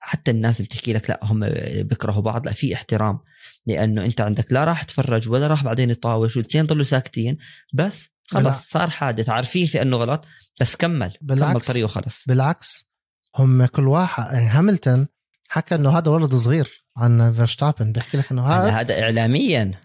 [0.00, 1.40] حتى الناس بتحكي لك لا هم
[1.82, 3.18] بيكرهوا بعض لا في احترام.
[3.66, 7.38] لأنه أنت عندك لا راح تفرج ولا راح بعدين يطاوش والاثنين ضلوا ساكتين.
[7.74, 10.24] بس خلص صار حادث عارفين في أنه غلط
[10.60, 12.90] بس كمل بالعكس كمل طريقه خلص بالعكس
[13.36, 15.08] هم كل واحد يعني هاملتون
[15.48, 19.80] حكى إنه هذا ولد صغير عن فيرشتابن بيحكي لك إنه هذا هذا اعلاميا.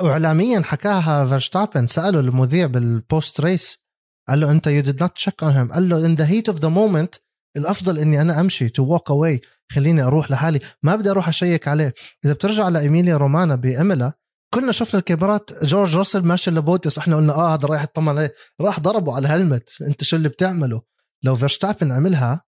[0.00, 3.84] واعلاميا حكاها فيرشتابن ساله المذيع بال post race
[4.28, 6.60] قال له أنت you did not check on him قال له in the heat of
[6.60, 7.14] the moment
[7.56, 9.40] الأفضل إني أنا أمشي to walk away
[9.72, 10.60] خليني أروح لحالي.
[10.82, 11.94] ما بدي أروح أشيك عليه.
[12.24, 14.12] إذا بترجع لإيميليا رومانا بإيمولا
[14.54, 15.64] كنا شفنا الكاميرات.
[15.64, 18.34] جورج روسل ماشي لبوتس إحنا قلنا آه هذا رايح يطمن عليه.
[18.60, 19.70] راح ضربه على ال helmet.
[19.88, 20.82] أنت شو اللي بتعمله؟
[21.22, 22.44] لو فيرستابن عملها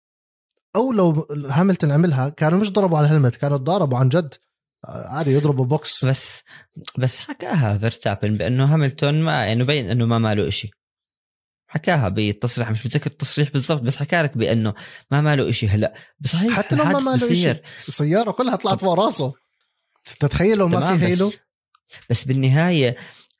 [0.77, 4.35] أو لو هاملتون عملها كانوا مش ضربوا على ال helmet كانوا ضربوا عن جد.
[4.85, 6.05] عادي يضربوا بوكس.
[6.05, 6.43] بس
[6.99, 10.71] بس حكاها فيرستابن بأنه هاملتون ما يعني بين إنه ما ماله إشي.
[11.77, 14.75] حكاها بالتصريح مش متذكر التصريح بالضبط بس حكى لك بأنه
[15.11, 15.95] ما ماله إشي هلأ.
[16.21, 17.55] بصحيح حتى لو ما ماله إشي
[17.89, 19.33] السيارة كلها طلعت فوق راسه.
[20.21, 21.37] تتخيل لو ما في halo؟ بس,
[22.11, 22.97] بس بالنهاية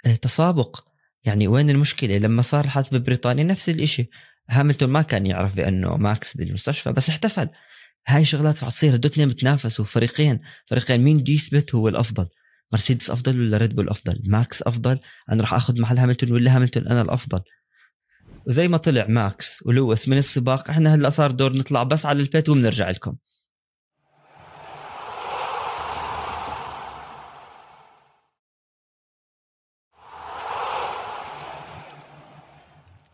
[0.07, 0.81] آه، تسابق.
[1.25, 4.11] يعني وين المشكلة؟ لما صار الحادث ببريطانيا نفس الإشي.
[4.51, 7.49] هاملتون ما كان يعرف بأنه ماكس بالمستشفى بس احتفل.
[8.07, 9.85] هاي شغلات رح تصير هدول اثنين بتنافسوا.
[9.85, 12.27] فريقين فريقين مين بده يثبت هو الأفضل؟
[12.73, 14.99] مرسيدس أفضل ولا ريد بول أفضل؟ ماكس أفضل
[15.33, 17.41] أنا راح آخذ محل هاملتون ولا هاملتون أنا الأفضل؟
[18.47, 22.28] وزي ما طلع ماكس ولويس من السباق إحنا هلأ صار دور نطلع بس على ال
[22.28, 23.17] pit وبنرجع لكم.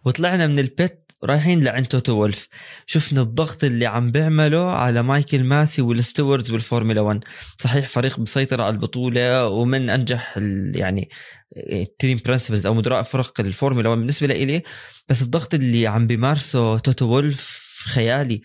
[0.04, 2.48] وطلعنا من ال pit رايحين لعند توتو وولف.
[2.86, 7.20] شفنا الضغط اللي عم بيعمله على مايكل ماسي وال stewards والفورمولا 1
[7.58, 10.38] صحيح فريق بيسيطر على البطولة ومن أنجح
[10.74, 11.10] يعني
[11.56, 14.62] ال team principals أو مدراء فرق الفورمولا 1 بالنسبة لي
[15.08, 18.42] بس الضغط اللي عم بيمارسه توتو وولف خيالي.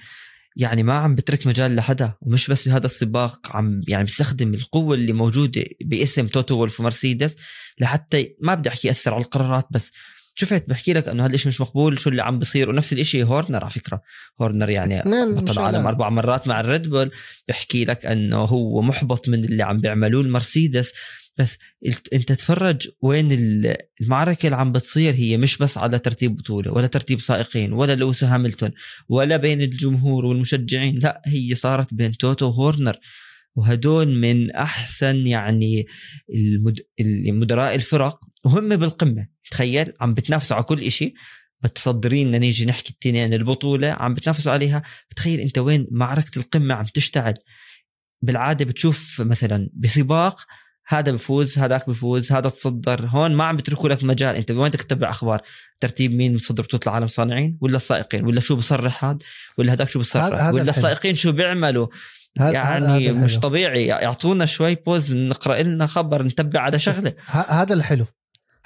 [0.59, 2.13] يعني ما عم بترك مجال لحدا.
[2.21, 7.35] ومش بس بهذا السباق عم يعني بيستخدم القوة اللي موجودة باسم توتو وولف ومرسيدس
[7.79, 9.91] لحتى ما بدي أحكي ياثر على القرارات بس
[10.39, 13.63] شفت بحكي لك إنه هذا الشيء مش مقبول شو اللي عم بصير ونفس الشيء هورنر
[13.63, 14.01] على فكرة.
[14.41, 15.01] هورنر يعني
[15.35, 17.11] بطل عالم أربع مرات مع الريد بول
[17.47, 20.93] بحكي لك إنه هو محبط من اللي عم بيعملوه المرسيدس.
[21.37, 21.57] بس
[22.13, 23.31] أنت تفرج وين
[24.01, 28.23] المعركة اللي عم بتصير هي مش بس على ترتيب بطولة ولا ترتيب سائقين ولا لويس
[28.23, 28.71] هاملتون
[29.09, 30.99] ولا بين الجمهور والمشجعين.
[30.99, 32.95] لا هي صارت بين توتو وهورنر
[33.55, 35.85] وهدول من أحسن يعني
[36.35, 36.79] المد...
[36.99, 38.19] المدراء الفرق.
[38.47, 39.27] وهم بالقمة.
[39.51, 41.13] تخيل عم بتنافسوا على كل شيء
[41.63, 44.83] متصدرين نيجي نحكي التنين البطولة عم بتنافسوا عليها.
[45.15, 47.33] تخيل أنت وين معركة القمة عم تشتعل.
[48.21, 50.45] بالعادة بتشوف مثلا بسباق
[50.87, 53.05] هذا بفوز هذاك بفوز هذا تصدر.
[53.05, 54.35] هون ما عم بتركوا لك مجال.
[54.35, 55.41] أنت وين بدك تتبع أخبار؟
[55.79, 59.17] ترتيب مين مصدر بطولة العالم صانعين؟ ولا السائقين؟ ولا شو بصرح هذا؟
[59.57, 61.87] ولا هذاك شو بصرح؟ ولا السائقين شو بيعملوا؟
[62.39, 63.49] يعني مش الحلو.
[63.49, 63.85] طبيعي.
[63.85, 67.13] يعطونا شوي pause نقرأ لنا خبر نتبع على شغلة.
[67.27, 68.05] هذا الحلو.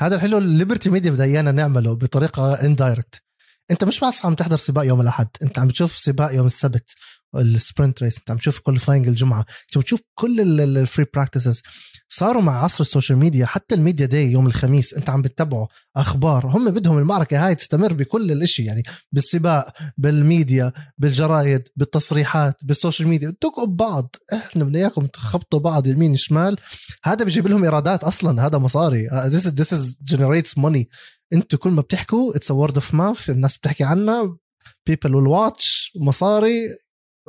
[0.02, 3.24] هذا الحلو ال Liberty Media بدها إيانا نعمله بطريقة indirect
[3.72, 6.96] أنت مش بس عم تحضر سباق يوم الأحد أنت عم تشوف سباق يوم السبت.
[7.36, 9.40] ال sprint race انت عم تشوف qualifying الجمعة.
[9.40, 11.62] انت عم تشوف كل ال free practices
[12.10, 13.46] صاروا مع عصر ال social media.
[13.46, 16.46] حتى ال media day يوم الخميس انت عم بتتبعوا أخبار.
[16.46, 18.64] هم بدهم المعركة هاي تستمر بكل الإشي.
[18.64, 23.34] يعني بالسباق بالميديا بالجرايد بالتصريحات بال social media.
[23.42, 24.16] طقوا ببعض.
[24.34, 26.58] إحنا بدنا إياكم تخبطوا بعض يمين شمال.
[27.04, 28.46] هذا بيجيب لهم إيرادات أصلا.
[28.46, 29.08] هذا مصاري.
[29.08, 30.90] this this is generates money
[31.34, 34.38] أنتوا كل ما بتحكوا it's word of mouth الناس بتحكي عنا
[34.88, 36.60] people will watch مصاري.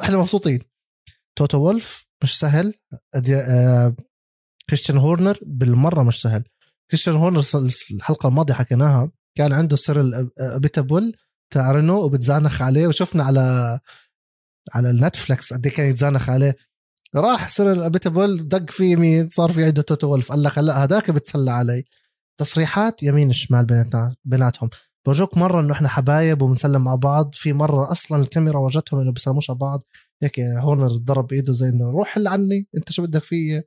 [0.02, 0.60] إحنا مبسوطين.
[1.38, 2.74] توتو وولف مش سهل.
[3.34, 3.94] آه،
[4.70, 6.44] كريستيان هورنر بالمرة مش سهل.
[6.90, 7.42] كريستيان هورنر
[7.90, 9.10] الحلقة الماضية حكيناها.
[9.38, 11.14] كان عنده سيريل أبيتبول
[11.52, 13.80] تاع رينو وبتزانخ عليه وشفنا على
[14.74, 16.56] على ال Netflix قد إيه كان يتزانخ عليه.
[17.14, 21.10] راح سيريل أبيتبول دق فيه مين؟ صار في عنده توتو ولف قال لك لا هذاك
[21.10, 21.84] بتسلى علي.
[22.40, 24.70] تصريحات يمين شمال بيناتنا بيناتهم.
[25.06, 27.30] بورجوك مرة إنه إحنا حبايب وبنسلم مع بعض.
[27.34, 29.82] في مرة أصلا الكاميرا وجدتهم إنه بيسلموش على بعض.
[30.22, 33.62] هيك هورنر ضرب بايده زي إنه روح حل عني أنت شو بدك فيي؟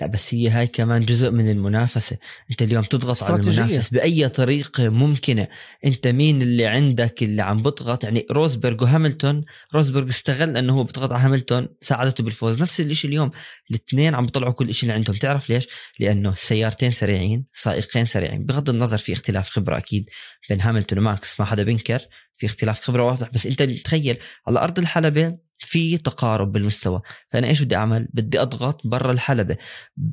[0.00, 2.16] لا بس هي هاي كمان جزء من المنافسة.
[2.50, 5.48] أنت اليوم تضغط على المنافس بأي طريقة ممكنة.
[5.84, 11.12] أنت مين اللي عندك اللي عم بضغط؟ يعني روزبرغ وهاملتون روزبرغ استغل أنه هو بيضغط
[11.12, 12.62] على هاملتون ساعدته بالفوز.
[12.62, 13.30] نفس الشيء اليوم
[13.70, 15.68] الاثنين عم بيطلعوا كل شيء اللي عندهم تعرف ليش؟
[16.00, 18.44] لأنه سيارتين سريعين سائقين سريعين.
[18.44, 20.10] بغض النظر في اختلاف خبرة أكيد
[20.48, 21.40] بين هاملتون وماكس.
[21.40, 22.00] ما حدا بينكر
[22.36, 23.30] في اختلاف خبرة واضح.
[23.30, 27.00] بس أنت تخيل على أرض الحلبة في تقارب بالمستوى.
[27.30, 29.56] فأنا إيش بدي أعمل؟ بدي أضغط برا الحلبة.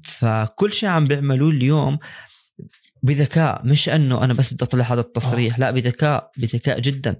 [0.03, 1.97] فكل شيء عم بيعملوه اليوم
[3.03, 3.65] بذكاء.
[3.65, 5.55] مش إنه أنا بس بدي أطلع هذا التصريح.
[5.55, 5.60] آه.
[5.60, 7.15] لا بذكاء بذكاء جدا.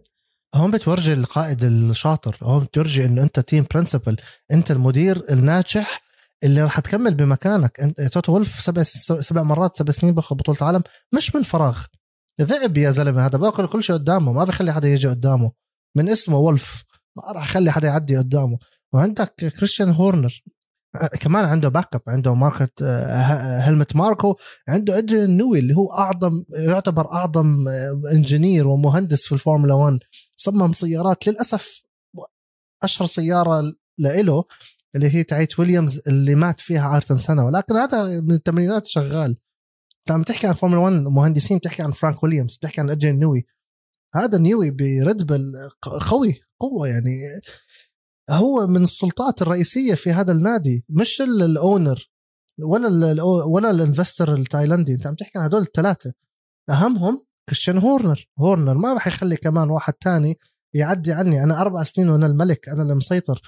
[0.56, 2.38] هون بتورجي القائد الشاطر.
[2.44, 4.18] هون بتورجي إنه أنت team principal
[4.52, 6.02] أنت المدير الناجح
[6.44, 7.80] اللي راح تكمل بمكانك.
[7.80, 10.84] أنت توتو وولف سبع سبع مرات سبع سنين باخذ بطولة العالم.
[11.12, 11.84] مش من فراغ.
[12.42, 13.26] ذئب يا زلمة.
[13.26, 14.34] هذا باكل كل شيء قدامه.
[14.34, 15.52] ما بخلي حدا يجي قدامه.
[15.96, 16.84] من اسمه وولف.
[17.18, 18.58] ما راح يخلي حدا يعدي قدامه.
[18.94, 20.44] وعندك كريستيان هورنر
[20.96, 22.84] آه، كمان عنده backup عنده ماركت
[23.64, 24.36] هلمت ماركو
[24.68, 27.68] عنده ادريان نيوي اللي هو أعظم يعتبر أعظم
[28.12, 30.00] engineer ومهندس في الفورمولا 1
[30.36, 31.82] صمم سيارات للأسف
[32.84, 34.44] أشهر سيارة لإله
[34.96, 37.46] اللي هي تاعت ويليامز اللي مات فيها آيرتون سينا.
[37.46, 39.38] ولكن هذا من الثمانينات شغال.
[40.00, 43.46] انت عم تحكي عن فورمولا 1 مهندسين بتحكي عن فرانك ويليامز بتحكي عن ادريان نيوي
[44.16, 45.54] هذا نيوي بريد بول
[46.10, 47.12] قوي قوة يعني.
[48.30, 52.10] هو من السلطات الرئيسية في هذا النادي مش ال owner
[52.60, 54.94] ولا ولا ال investor التايلندي.
[54.94, 56.14] أنت عم تحكي عن هدول الثلاثة.
[56.70, 58.28] أهمهم كريستيان هورنر.
[58.40, 60.40] هورنر ما راح يخلي كمان واحد تاني
[60.74, 61.44] يعدي عني.
[61.44, 63.42] أنا أربع سنين وأنا الملك أنا اللي مسيطر.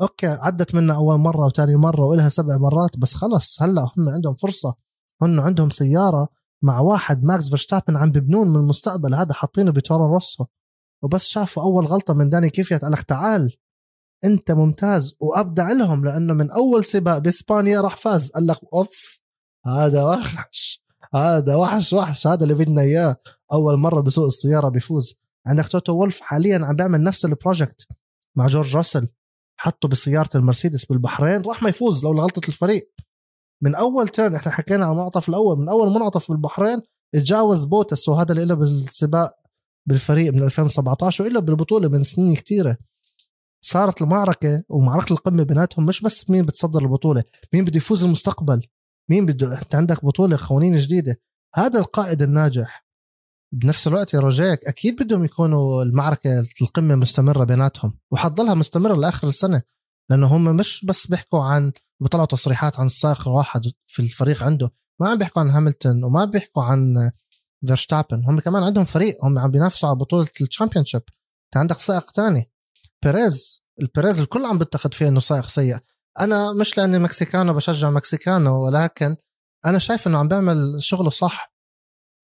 [0.00, 3.62] okay عدت منا أول مرة وثاني مرة وإلها سبع مرات بس خلص.
[3.62, 4.74] هلأ هم عندهم فرصة
[5.22, 6.28] هم عندهم سيارة.
[6.62, 9.14] مع واحد ماكس فيرستابن عم ببنوه من المستقبل.
[9.14, 10.44] هذا حاطينه بتورو روسو.
[11.02, 13.56] وبس شافوا أول غلطة من داني كيفيت قال لك تعال
[14.24, 18.30] أنت ممتاز وأبدع لهم لأنه من أول سباق بإسبانيا راح فاز.
[18.30, 19.20] قال لك أوف
[19.66, 22.26] هذا وحش هذا وحش وحش.
[22.26, 23.16] هذا اللي بدنا إياه.
[23.52, 25.14] أول مرة بسوق السيارة بيفوز.
[25.46, 27.86] عندك توتو وولف حاليا عم بيعمل نفس ال project
[28.36, 29.08] مع جورج راسل.
[29.56, 32.92] حطه بسيارة المرسيدس بالبحرين راح ما يفوز لو غلطه الفريق.
[33.62, 36.80] من أول turn إحنا حكينا على المنعطف الأول من أول منعطف بالبحرين
[37.14, 39.34] تجاوز بوتس وهذا اللي له بالسباق
[39.86, 42.76] بالفريق من 2017 وإلا بالبطولة من سنين كثيره
[43.64, 48.62] صارت المعركة ومعركة القمة بيناتهم مش بس مين بتصدر البطولة مين بده يفوز المستقبل
[49.10, 51.20] مين بده أنت عندك بطولة قوانين جديدة.
[51.54, 52.86] هذا القائد الناجح.
[53.54, 59.62] بنفس الوقت يا رجاك أكيد بدهم يكونوا المعركة القمة مستمرة بيناتهم وحتضلها مستمرة لآخر السنة
[60.10, 64.70] لأنه هم مش بس بيحكوا عن بيطلعوا تصريحات عن سائق واحد في الفريق عنده.
[65.00, 67.10] ما عم بيحكوا عن هاملتون وما بيحكوا عن
[67.66, 71.02] فيرشتابن هم كمان عندهم فريق هم عم بينافسوا على بطولة ال championship
[71.46, 72.50] انت عندك سائق ثاني
[73.02, 73.64] بيريز.
[73.80, 75.78] البيريز الكل عم بيتخذ فيه إنه سائق سيء.
[76.20, 79.16] أنا مش لأني mexicano بشجع mexicano ولكن
[79.66, 81.54] أنا شايف إنه عم بيعمل شغله صح.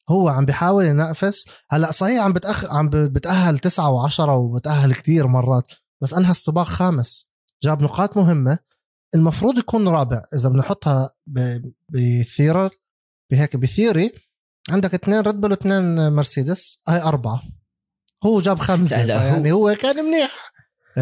[0.08, 1.44] هو عم بيحاول ينافس.
[1.70, 2.64] هلأ صحيح عم بتأخ...
[2.64, 7.30] عم بتأهل تسعة وعشرة وبتأهل كتير مرات بس أنهى السباق خامس.
[7.62, 8.58] جاب نقاط مهمة.
[9.14, 10.22] المفروض يكون رابع.
[10.35, 11.61] إذا بنحطها ب...
[11.88, 12.70] ب theory
[13.31, 14.12] بهيك ب theory
[14.70, 16.83] عندك اثنين ريد بول واثنين مرسيدس.
[16.88, 17.42] هاي أربعة.
[18.24, 19.68] هو جاب خمسة يعني هو...
[19.68, 20.53] هو كان منيح.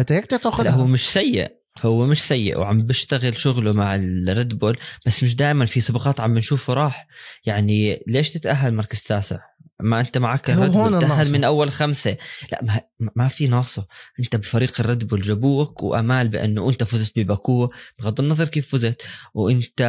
[0.09, 0.71] هيك تأخذها.
[0.71, 1.62] هو مش سيء.
[1.81, 6.33] هو مش سيء وعم بيشتغل شغله مع الريد بول بس مش دائما في سباقات عم
[6.33, 7.07] بنشوفه راح.
[7.45, 9.39] يعني ليش تتأهل مركز تاسع
[9.79, 12.17] ما أنت معك الريد بول تأهل من أول خمسة.
[12.51, 12.81] لا ما,
[13.15, 13.87] ما في ناقصة.
[14.19, 19.81] أنت بفريق الريد بول جابوك وآمال بأنه أنت فزت بباكو بغض النظر كيف فزت وأنت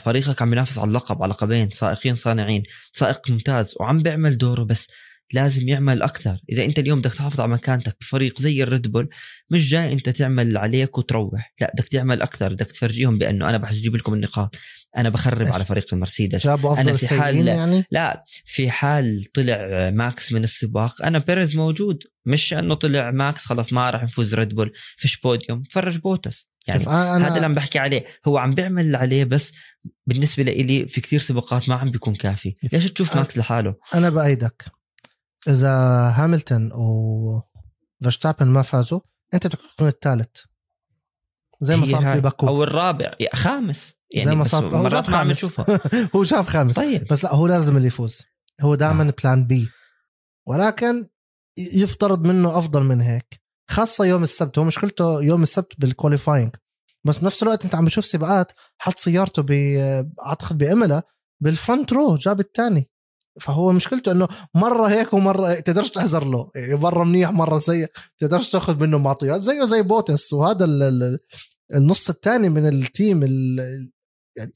[0.00, 2.62] فريقك عم ينافس على اللقب على لقبين سائقين صانعين.
[2.92, 4.88] سائق ممتاز وعم بيعمل دوره بس
[5.34, 6.38] لازم يعمل أكثر.
[6.52, 9.08] إذا أنت اليوم بدك تحافظ على مكانتك بفريق زي الريد بول
[9.50, 11.54] مش جاي أنت تعمل اللي عليك وتروح.
[11.60, 14.56] لا بدك تعمل أكثر بدك تفرجيهم بأنه أنا بجيب لكم النقاط.
[14.96, 16.46] أنا بخرب على فريق المرسيدس.
[16.46, 22.02] أنا في حال يعني؟ لا في حال طلع ماكس من السباق أنا بيريز موجود.
[22.26, 26.48] مش إنه طلع ماكس خلاص ما راح يفوز ريد بول فيش بوديوم تفرج بوتس.
[26.66, 27.28] يعني أنا...
[27.28, 28.04] هذا اللي عم بحكي عليه.
[28.26, 29.52] هو عم بيعمل اللي عليه بس
[30.06, 32.54] بالنسبة لي في كثير سباقات ما عم بيكون كافي.
[32.72, 33.20] ليش تشوف أنا...
[33.20, 34.64] ماكس لحاله؟ أنا بأيدك.
[35.48, 35.70] إذا
[36.16, 39.00] هاملتون وفرشتابن ما فازوا
[39.34, 40.40] أنت بدك تكون الثالث.
[41.60, 43.14] زي ما صار بباكو أو الرابع.
[43.32, 43.94] خامس.
[44.10, 45.60] يعني زي ما صار هو جاب خامس.
[46.16, 46.76] هو جاب خامس.
[46.76, 47.06] طيب.
[47.10, 48.22] بس لا هو لازم اللي يفوز.
[48.60, 49.14] هو دائما آه.
[49.22, 49.68] plan B.
[50.46, 51.08] ولكن
[51.58, 53.42] يفترض منه أفضل من هيك.
[53.70, 54.58] خاصة يوم السبت.
[54.58, 56.56] هو مشكلته يوم السبت بال qualifying
[57.04, 59.50] بس بنفس الوقت أنت عم بشوف سباقات حط سيارته ب
[60.26, 61.02] أعتقد بإيمولا
[61.40, 62.90] بال front row جاب الثاني.
[63.40, 66.50] فهو مشكلته إنه مرة هيك ومرة تقدرش تحذر له.
[66.54, 67.86] يعني مرة منيح مرة سيء
[68.18, 69.42] تقدرش تاخذ منه معطيات.
[69.42, 70.66] زيه زي بوتس وهذا
[71.74, 73.22] النص الثاني من ال team
[74.36, 74.52] يعني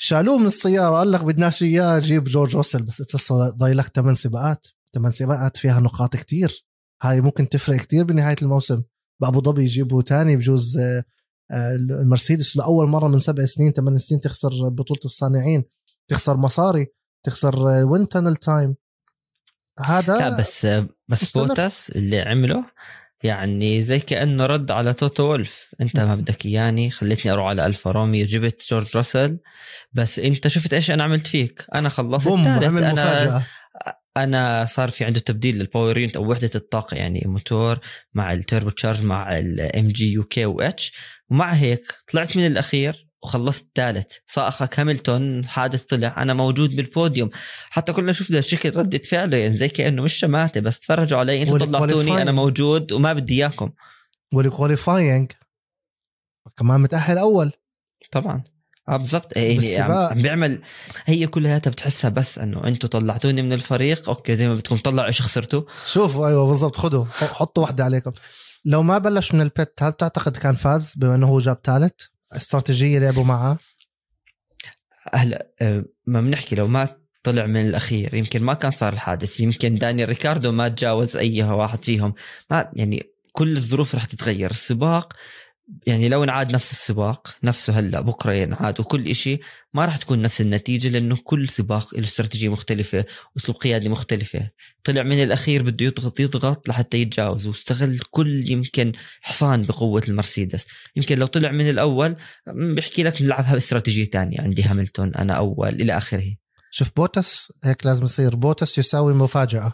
[0.00, 4.14] شالوه من السيارة قال لك بدناش إياه جيب جورج روسل بس انت لسه ضايلك ثمان
[4.14, 4.66] سباقات.
[4.94, 6.66] ثمان سباقات فيها نقاط كتير.
[7.02, 8.82] هاي ممكن تفرق كتير بنهاية الموسم.
[9.22, 11.04] بأبو ظبي يجيبوا ثاني بجوز آه،
[11.50, 15.64] آه، المرسيدس لأول مرة من سبع سنين ثمان سنين تخسر بطولة الصانعين
[16.10, 16.86] تخسر مصاري.
[17.26, 18.74] تخسر wind tunnel time
[19.80, 20.66] هذا لا بس
[21.08, 22.64] بس بوتس اللي عمله
[23.22, 25.74] يعني زي كأنه رد على توتو وولف.
[25.80, 29.38] أنت ما بدك اياني خليتني أروح على ألفا روميو جبت جورج راسل.
[29.92, 33.46] بس أنت شفت إيش أنا عملت فيك؟ أنا خلصت بوم عمل أنا مفاجأة.
[34.16, 37.78] أنا صار في عنده تبديل لل power unit أو وحدة الطاقة يعني موتور
[38.14, 40.92] مع ال turbocharge مع ال MGU-K و H
[41.30, 43.05] ومع هيك طلعت من الأخير.
[43.26, 44.12] وخلصت ثالث.
[44.26, 47.30] سائقك هاملتون حادث طلع أنا موجود بالبوديوم.
[47.70, 51.58] حتى كلنا شفنا شكل ردة فعله يعني زي كأنه مش شماتة بس تفرجوا علي أنتم
[51.58, 53.70] طلعتوني أنا موجود وما بدي إياكم.
[54.32, 55.32] وال qualifying
[56.56, 57.52] كمان متأهل أول.
[58.12, 58.44] طبعا.
[58.88, 59.36] آه بالضبط.
[59.36, 60.62] يعني عم بيعمل
[61.04, 64.08] هي كلياتها بتحسها بس إنه أنتم طلعتوني من الفريق.
[64.08, 65.62] أوكي زي ما بدكم طلعوا إيش خسرتوا.
[65.86, 66.76] شوفوا أيوه بالضبط.
[66.76, 68.12] خذوا حطوا واحدة عليكم.
[68.64, 72.04] لو ما بلش من ال pit هل تعتقد كان فاز بما إنه هو جاب ثالث؟
[72.32, 73.58] استراتيجية لعبوا معها
[75.14, 79.40] هلا آه، ما بنحكي لو ما طلع من الأخير يمكن ما كان صار الحادث.
[79.40, 82.14] يمكن دانيال ريكاردو ما تجاوز أي واحد فيهم.
[82.50, 84.50] ما يعني كل الظروف رح تتغير.
[84.50, 85.12] السباق
[85.86, 89.40] يعني لو انعاد نفس السباق نفسه هلا بكرة ينعاد وكل إشي
[89.74, 93.04] ما راح تكون نفس النتيجة لأنه كل سباق له استراتيجية مختلفة
[93.36, 94.50] اسلوب قيادي مختلفة.
[94.84, 100.66] طلع من الأخير بده يضغط يضغط لحتى يتجاوز واستغل كل يمكن حصان بقوة المرسيدس.
[100.96, 102.16] يمكن لو طلع من الأول
[102.46, 106.34] بحكي لك نلعبها باستراتيجية تانية عندي هاملتون أنا أول إلى آخره.
[106.70, 108.36] شوف بوتس هيك لازم يصير.
[108.36, 109.72] بوتس يساوي مفاجأة.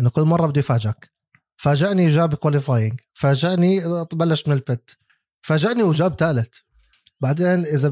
[0.00, 1.14] انه كل مرة بده يفاجئك.
[1.56, 3.80] فاجأني جاب qualifying فاجأني
[4.12, 5.03] بلش من ال pit
[5.44, 6.48] فاجأني وجاب ثالث
[7.20, 7.88] بعدين إذا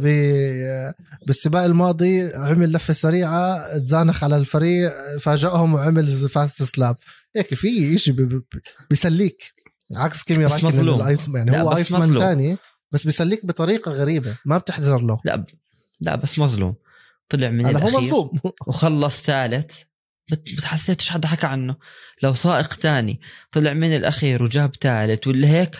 [1.27, 6.97] بالسباق الماضي عمل لفة سريعة تزانخ على الفريق فاجأهم وعمل fastest lap
[7.37, 8.43] هيك في شيء
[8.91, 9.55] بيسليك.
[9.97, 12.57] عكس كيمي رايكونن ال ice يعني هو Iceman ثاني
[12.93, 14.39] بس بيسليك بطريقة غريبة.
[14.45, 15.21] ما بتحذر له.
[15.25, 15.45] لا
[16.01, 16.75] لا بس مظلوم.
[17.29, 18.41] طلع من هو مظلوم.
[18.67, 19.79] وخلص ثالث
[20.31, 21.77] بتحسيتش حدا حكى عنه.
[22.23, 23.21] لو سائق تاني
[23.53, 25.77] طلع من الأخير وجاب ثالث ولا هيك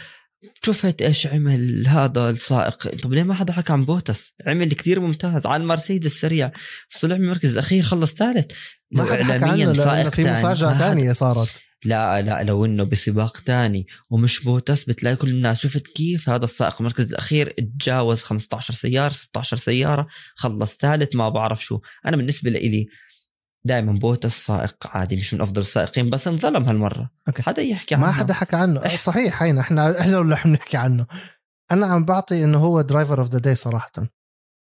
[0.65, 5.47] شفت إيش عمل هذا السائق؟ طب ليه ما حدا حكى عن بوتس؟ عمل كثير ممتاز
[5.47, 6.53] على المرسيدس سريع
[6.91, 8.53] بس طلع من المركز الأخير خلص ثالث.
[8.91, 11.63] ما حدا حكى عنه لأنه في مفاجأة ثانية صارت.
[11.85, 15.61] لا لا لو إنه بسباق تاني ومش بوتس بتلاقي كل الناس.
[15.61, 21.65] شفت كيف هذا السائق المركز الأخير تجاوز 15 سيارة 16 سيارة خلص ثالث ما بعرف
[21.65, 21.81] شو.
[22.07, 22.59] أنا بالنسبة لي
[23.65, 27.11] دائما بوتس سائق عادي مش من أفضل السائقين بس انظلم هالمرة.
[27.29, 27.43] أوكي.
[27.43, 28.07] حدا يحكي عنه.
[28.07, 28.87] ما حدا حكى عنه.
[28.87, 29.01] إح.
[29.01, 31.07] صحيح هينا إحنا إحنا اللي رح نحكي عنه.
[31.71, 33.93] أنا عم بعطي إنه هو driver of the day صراحة.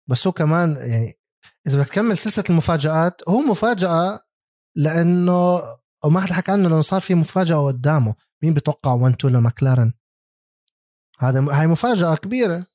[0.10, 1.20] بس هو كمان يعني
[1.68, 4.20] إذا بدك تكمل سلسلة المفاجآت هو مفاجأة
[4.76, 5.62] لأنه
[6.06, 8.16] وما حدا حكى عنه لأنه صار في مفاجأة قدامه.
[8.44, 9.94] مين بتوقع 1 2 لماكلارن
[11.20, 12.66] هذا هاي مفاجأة كبيرة.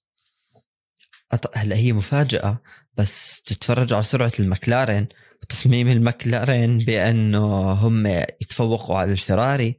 [1.55, 2.63] هلأ هي مفاجأة
[2.95, 5.09] بس تتفرج على سرعة المكلارن
[5.49, 9.79] تصميم المكلارين بأنه هم يتفوقوا على الفراري.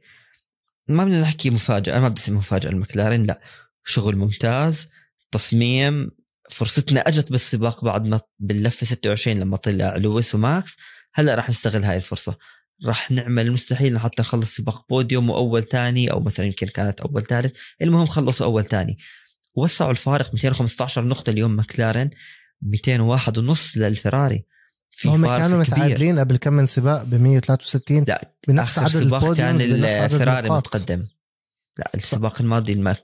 [0.88, 3.40] ما بدنا نحكي مفاجأة أنا ما بدي مفاجأة المكلارين لا
[3.84, 4.88] شغل ممتاز.
[5.30, 6.10] تصميم
[6.50, 10.76] فرصتنا أجت بالسباق بعد ما باللفة 26 لما طلع لويس وماكس.
[11.14, 12.38] هلا راح نستغل هاي الفرصة.
[12.86, 17.58] راح نعمل المستحيل حتى نخلص سباق بوديوم وأول ثاني أو مثلا يمكن كانت أول ثالث.
[17.82, 18.98] المهم خلصوا أول ثاني.
[19.54, 22.10] وسعوا الفارق 215 نقطة اليوم مكلارن
[22.62, 24.44] 201 ونص للفراري.
[24.90, 29.60] في هم كانوا متعادلين قبل كم من سباق ب 163 لا بنفس عدد البوديوم كان
[29.60, 31.04] الفراري متقدم.
[31.78, 32.96] لا السباق الماضي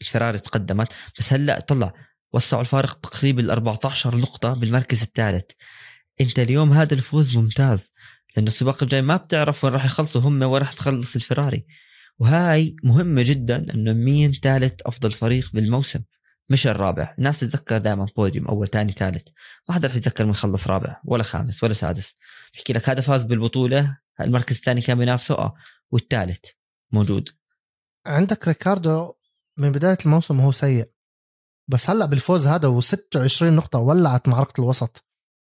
[0.00, 0.92] الفراري تقدمت.
[1.18, 1.94] بس هلا طلع
[2.32, 5.44] وسعوا الفارق تقريبا 14 نقطة بالمركز الثالث.
[6.20, 7.92] انت اليوم هذا الفوز ممتاز
[8.36, 11.66] لأنه السباق الجاي ما بتعرف وين راح يخلصوا هم وين راح تخلص الفراري.
[12.18, 16.00] وهاي مهمة جدا انه مين ثالث أفضل فريق بالموسم.
[16.50, 17.14] مش الرابع.
[17.18, 19.28] الناس تتذكر دائما بوديوم أول ثاني ثالث.
[19.68, 22.14] ما حدا رح يتذكر من خلص رابع ولا خامس ولا سادس.
[22.54, 25.54] بحكي لك هذا فاز بالبطولة المركز الثاني كان بينافسه آه
[25.90, 26.44] والثالث
[26.92, 27.28] موجود.
[28.06, 29.12] عندك ريكاردو
[29.56, 30.90] من بداية الموسم هو سيء.
[31.68, 35.04] بس هلأ بالفوز هذا و26 نقطة ولعت معركة الوسط.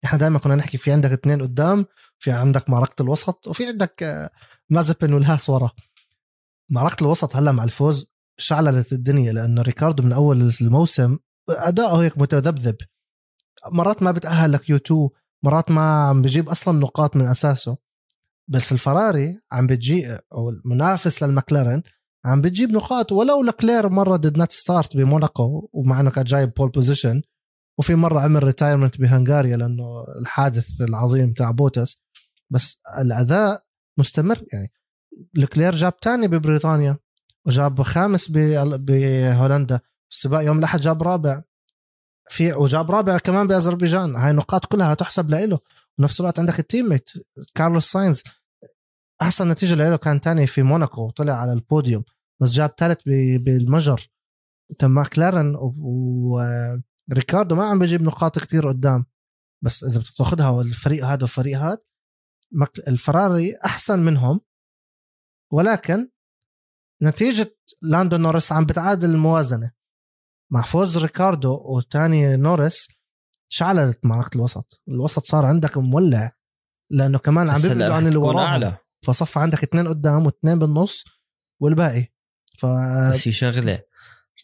[0.05, 1.85] إحنا دائما كنا نحكي في عندك اثنين قدام
[2.19, 4.29] في عندك معركة الوسط وفي عندك آه،
[4.69, 5.71] مازبن والهاس ورا.
[6.71, 8.07] معركة الوسط هلأ مع الفوز
[8.39, 11.17] شعللت الدنيا لأنه ريكاردو من أول الموسم
[11.49, 12.75] أداؤه هيك متذبذب.
[13.71, 15.09] مرات ما بتأهل ل Q2
[15.43, 17.77] مرات ما عم بجيب أصلا نقاط من أساسه.
[18.47, 21.81] بس الفراري عم بتجي أو المنافس للمكلارن
[22.25, 23.11] عم بتجيب نقاط.
[23.11, 27.21] ولو لكلير مرة did not start بموناكو ومع إنه كان جايب pole position
[27.79, 31.97] وفي مرة عمل retirement بهنغاريا لأنه الحادث العظيم تاع بوتس.
[32.49, 33.61] بس الأداء
[33.97, 34.71] مستمر يعني
[35.33, 36.97] لوكلير جاب تاني ببريطانيا.
[37.47, 39.79] وجاب خامس بهولندا
[40.11, 41.43] السباق يوم الأحد جاب رابع.
[42.29, 44.15] في وجاب رابع كمان بأذربيجان.
[44.15, 45.59] هاي النقاط كلها تحسب له
[45.99, 47.09] ونفس الوقت عندك ال teammate
[47.55, 48.23] كارلوس ساينز.
[49.21, 51.01] أحسن نتيجة له كان تاني في موناكو.
[51.01, 52.03] وطلع على البوديوم.
[52.41, 52.99] بس جاب ثالث
[53.39, 54.09] بالمجر.
[54.79, 55.55] تيم ماكلارن
[57.09, 59.05] وريكاردو ما عم بيجيب نقاط كتير قدام.
[59.63, 61.77] بس إذا بدك تأخذها الفريق هذا والفريق هذا
[62.87, 64.41] الفراري أحسن منهم.
[65.53, 66.09] ولكن
[67.03, 69.71] نتيجة لاندو نورس عم بتعادل الموازنة.
[70.51, 72.87] مع فوز ريكاردو وتاني نورس
[73.49, 74.81] شعلت معركة الوسط.
[74.87, 76.31] الوسط صار عندك مولع
[76.89, 78.75] لأنه كمان عم بيبعدوا عن اللي وراهم
[79.05, 81.03] فصف عندك اثنين قدام واثنين بالنص
[81.61, 82.07] والباقي.
[82.57, 82.65] ف
[83.11, 83.79] بس في شغلة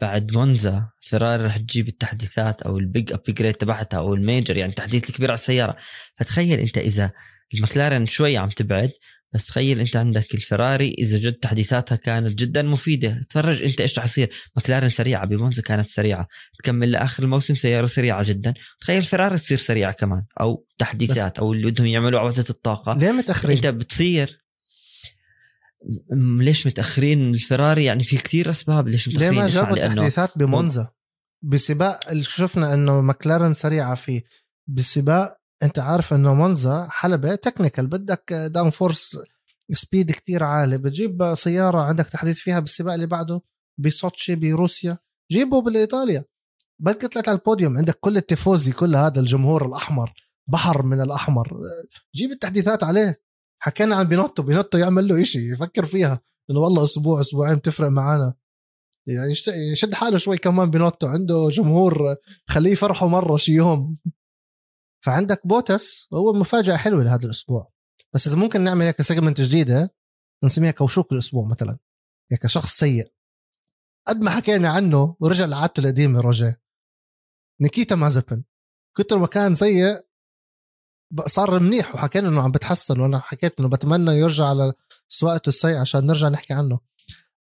[0.01, 4.69] بعد مونزا فيراري رح تجيب التحديثات أو ال big upgrade تبعتها أو ال major يعني
[4.69, 5.77] التحديث الكبير على السيارة.
[6.17, 7.11] فتخيل أنت إذا
[7.53, 8.91] المكلارن شوي عم تبعد
[9.35, 13.21] بس تخيل انت عندك الفراري إذا جد تحديثاتها كانت جدا مفيدة.
[13.29, 14.29] تفرج انت إيش رح يصير.
[14.57, 16.27] مكلارن سريعة بمونزا كانت سريعة.
[16.59, 18.53] تكمل لآخر الموسم سيارة سريعة جدا.
[18.79, 22.93] تخيل فراري تصير سريعة كمان أو تحديثات أو اللي بدهم يعملوا عودة الطاقة.
[22.93, 24.41] ليه متأخرين؟ انت بتصير.
[26.39, 30.91] ليش متأخرين؟ الفراري يعني في كثير أسباب ليش متأخرين؟ ليه ما جابوا تحديثات بمونزا؟
[31.41, 34.23] بسباق اللي شفنا إنه مكلارن سريعة فيه.
[34.67, 39.17] بسباق أنت عارف إنه مونزا حلبة technical بدك downforce
[39.71, 43.41] speed كتير عالي بتجيب سيارة عندك تحديث فيها بالسباق اللي بعده
[43.77, 44.97] بسوتشي بروسيا
[45.31, 46.25] جيبه بالإيطاليا.
[46.79, 50.13] بلكي طلعت على البوديوم عندك كل التيفوزي كل هذا الجمهور الأحمر
[50.47, 51.61] بحر من الأحمر.
[52.15, 53.21] جيب التحديثات عليه.
[53.59, 56.21] حكينا عن بينوتو بينوتو يعمل له إشي يفكر فيها.
[56.49, 58.33] إنه والله أسبوع أسبوعين بتفرق معنا
[59.07, 59.33] يعني
[59.71, 62.15] يشد حاله شوي كمان بينوتو عنده جمهور
[62.47, 63.97] خليه يفرحوا مرة شي يوم.
[65.05, 67.71] فعندك بوتس هو مفاجأة حلوة لهذا الأسبوع.
[68.13, 69.95] بس إذا ممكن نعمل هيك segment جديدة
[70.43, 71.77] نسميها كوشوك الأسبوع مثلا.
[72.31, 73.07] هيك شخص سيء.
[74.07, 76.61] قد ما حكينا عنه ورجع لعادته القديمة روجيه.
[77.61, 78.43] نيكيتا مازبن
[78.97, 79.99] كتر ما كان سيء
[81.27, 84.73] صار منيح وحكينا إنه عم بتحسن وأنا حكيت إنه بتمنى يرجع على
[85.07, 86.79] سواقته السيئه عشان نرجع نحكي عنه.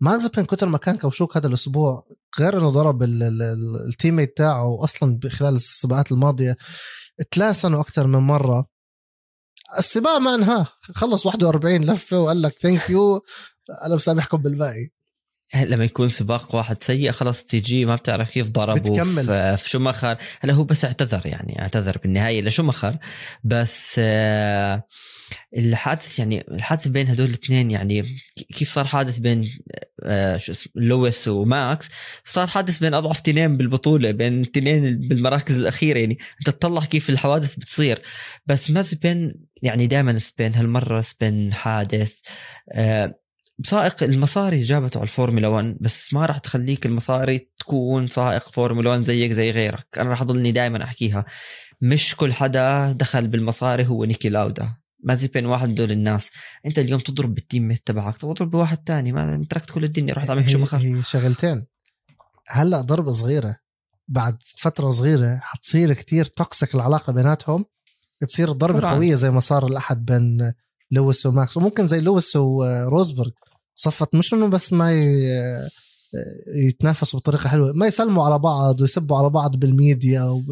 [0.01, 2.07] مازبن كتر ما كان كوشوك هذا الأسبوع
[2.41, 6.57] غير إنه ضرب ال teammate تاعه أصلا خلال السباقات الماضية.
[7.31, 8.67] تلاسنوا أكثر من مرة.
[9.79, 10.67] السباق ما انهاه.
[10.95, 13.21] خلص 41 لفة وقال لك thank you
[13.87, 14.91] أنا مسامحكم بالباقي.
[15.55, 19.05] لما يكون سباق واحد سيء خلاص تي جي ما بتعرف كيف ضربه.
[19.05, 22.99] في, في شومخر هلا هو بس اعتذر يعني اعتذر بالنهاية لشومخر
[23.45, 24.83] بس آه،
[25.57, 28.05] الحادث يعني الحادث بين هدول الاثنين يعني
[28.55, 29.51] كيف صار حادث بين
[30.37, 31.89] شو اسمه لويس وماكس
[32.25, 37.55] صار حادث بين أضعف تنين بالبطولة بين تنين بالمراكز الأخيرة يعني أنت تطلع كيف الحوادث
[37.55, 38.03] بتصير.
[38.47, 42.15] بس ما سبين يعني دائما سبين هالمرة سبين حادث.
[42.73, 43.15] آه،
[43.65, 49.05] سائق المصاري جابته على الفورمولا 1 بس ما راح تخليك المصاري تكون سائق فورمولا 1
[49.05, 49.87] زيك زي غيرك.
[49.99, 51.25] أنا راح أضلني دائما أحكيها.
[51.81, 54.84] مش كل حدا دخل بالمصاري هو نيكي لاودا.
[55.05, 56.31] مازبين واحد من دول الناس.
[56.67, 60.49] أنت اليوم تضرب بال teammate تبعك تضرب بواحد تاني ما تركت كل الدنيا رحت عملت
[60.49, 61.67] شومخر هي شغلتين.
[62.49, 63.57] هلأ ضربة صغيرة
[64.09, 67.65] بعد فترة صغيرة حتصير كتير toxic العلاقة بيناتهم
[68.21, 68.95] تصير ضربة طبعاً.
[68.95, 70.53] قوية زي ما صار الأحد بين
[70.91, 73.31] لويس وماكس وممكن زي لويس وروزبرغ.
[73.75, 75.69] صفت مش إنه بس ما ي-
[76.67, 77.73] يتنافسوا بطريقة حلوة.
[77.73, 80.45] ما يسلموا على بعض ويسبوا على بعض بالميديا وب...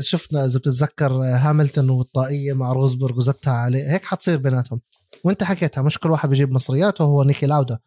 [0.00, 3.92] شفنا إذا بتتذكر هاملتون والطاقيه مع روزبرغ وزتها عليه.
[3.92, 4.80] هيك حتصير بيناتهم.
[5.24, 7.78] وانت حكيتها مش كل واحد بيجيب مصرياته هو نيكي لاودا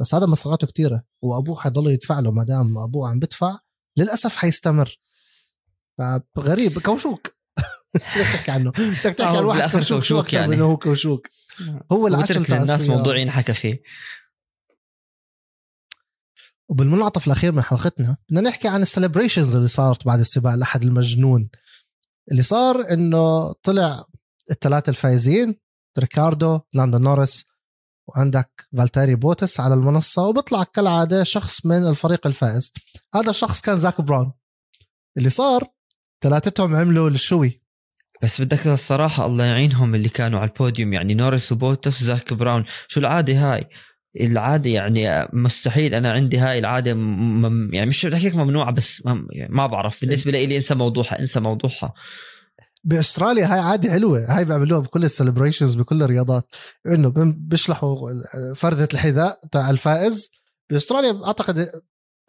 [0.00, 1.02] بس هذا مصرياته كتيرة.
[1.22, 3.58] وأبوه حيضل يدفع له ما دام أبوه عم بدفع
[3.96, 4.98] للأسف حيستمر.
[6.34, 6.78] فغريب.
[6.78, 7.26] كوشوك.
[8.12, 10.60] شو بدك تحكي عنه؟ بدك تحكي عن آه، واحد كوشوك, كوشوك يعني.
[10.60, 11.28] هو كوشوك.
[11.92, 13.82] هو للناس تاع موضوع ينحكى فيه.
[16.70, 21.48] وبالمنعطف الأخير من حلقتنا بدنا نحكي عن ال celebrations اللي صارت بعد السباق الاحد المجنون.
[22.30, 24.04] اللي صار إنه طلع
[24.50, 25.54] الثلاثة الفايزين
[25.98, 27.44] ريكاردو لاندو نورس
[28.08, 32.72] وعندك فالتيري بوتس على المنصة وبيطلع كالعادة شخص من الفريق الفائز.
[33.14, 34.32] هذا الشخص كان زاك براون.
[35.18, 35.64] اللي صار
[36.22, 37.62] ثلاثتهم عملوا ال shoey.
[38.22, 42.64] بس بدك الصراحة الله يعينهم اللي كانوا على البوديوم يعني نورس وبوتس وزاك براون.
[42.88, 43.68] شو العادة هاي؟
[44.20, 49.26] العادة يعني مستحيل أنا عندي هاي العادة م- يعني مش بدي أحكيك ممنوعة بس ما,
[49.48, 50.00] ما بعرف.
[50.00, 51.92] بالنسبة لي انسى موضوعها انسى موضوعها.
[52.84, 54.36] بأستراليا هاي عادة حلوة.
[54.36, 56.46] هاي بيعملوها بكل ال celebrations بكل الرياضات.
[56.86, 57.96] إنه بيشلحوا
[58.54, 60.30] فردة الحذاء تاع الفائز.
[60.70, 61.70] بأستراليا أعتقد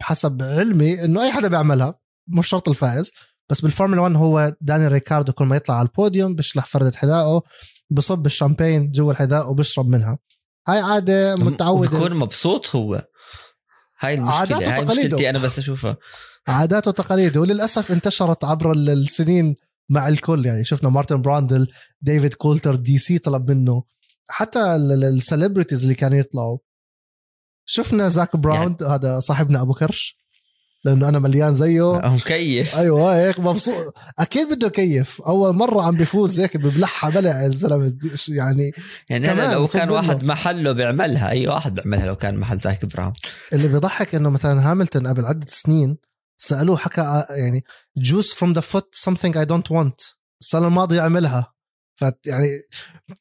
[0.02, 1.94] حسب علمي إنه أي حدا بيعملها
[2.28, 3.12] مش شرط الفائز.
[3.50, 7.42] بس بالفورمولا 1 هو داني ريكاردو كل ما يطلع على البوديوم بيشلح فردة حذائه
[7.90, 10.18] بصب الشامبين جوا الحذاء وبيشرب منها.
[10.68, 11.98] هاي عادة متعودة.
[11.98, 12.94] بكون مبسوط هو.
[14.00, 15.06] هاي عاداته المشكلة هاي وتقاليده.
[15.06, 15.96] مشكلتي أنا بس أشوفها.
[16.48, 19.56] عادات وتقاليد وللأسف انتشرت عبر ال- السنين
[19.90, 20.46] مع الكل.
[20.46, 21.66] يعني شفنا مارتن براندل
[22.00, 23.82] ديفيد كولتارد دي سي طلب منه.
[24.28, 26.58] حتى ال celebrities اللي كانوا يطلعوا.
[27.64, 30.21] شفنا زاك براون يعني هذا صاحبنا أبو كرش.
[30.84, 32.00] لأنه أنا مليان زيه.
[32.04, 32.76] مكيف.
[32.76, 33.94] أيوه هيك مبسوط.
[34.18, 37.94] أكيد بده يكيف أول مرة عم بيفوز هيك ببلعها بلع الزلمة.
[38.28, 38.72] يعني
[39.10, 39.90] يعني أنا لو كان.
[39.90, 43.12] واحد محله بيعملها أي واحد بيعملها لو كان محل زاك براون
[43.52, 45.98] اللي بيضحك إنه مثلا هاملتون قبل عدة سنين
[46.38, 47.64] سألوه حكى آه، يعني
[47.96, 50.14] juice from the foot something I don't want.
[50.40, 51.52] السنة الماضية عملها
[52.26, 52.48] يعني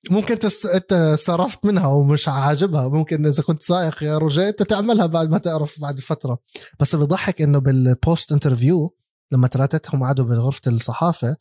[0.09, 0.65] ممكن تس...
[0.65, 2.87] انت صرفت منها ومش عاجبها.
[2.87, 6.39] ممكن إذا كنت سائق يا رجاء انت تعملها بعد ما تعرف بعد فترة.
[6.79, 8.95] بس بيضحك إنه بال post interview
[9.31, 11.37] لما ثلاثتهم قعدوا بغرفة الصحافة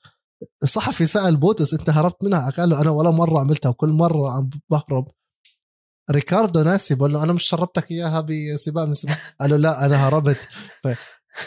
[0.63, 3.69] الصحفي سأل بوتاس انت هربت منها؟ قال له أنا ولا مرة عملتها.
[3.69, 5.09] وكل مرة عم بهرب.
[6.11, 10.09] ريكاردو ناسي بقول له أنا مش شربتك إياها بسباق من السباق قال له لا أنا
[10.09, 10.49] هربت.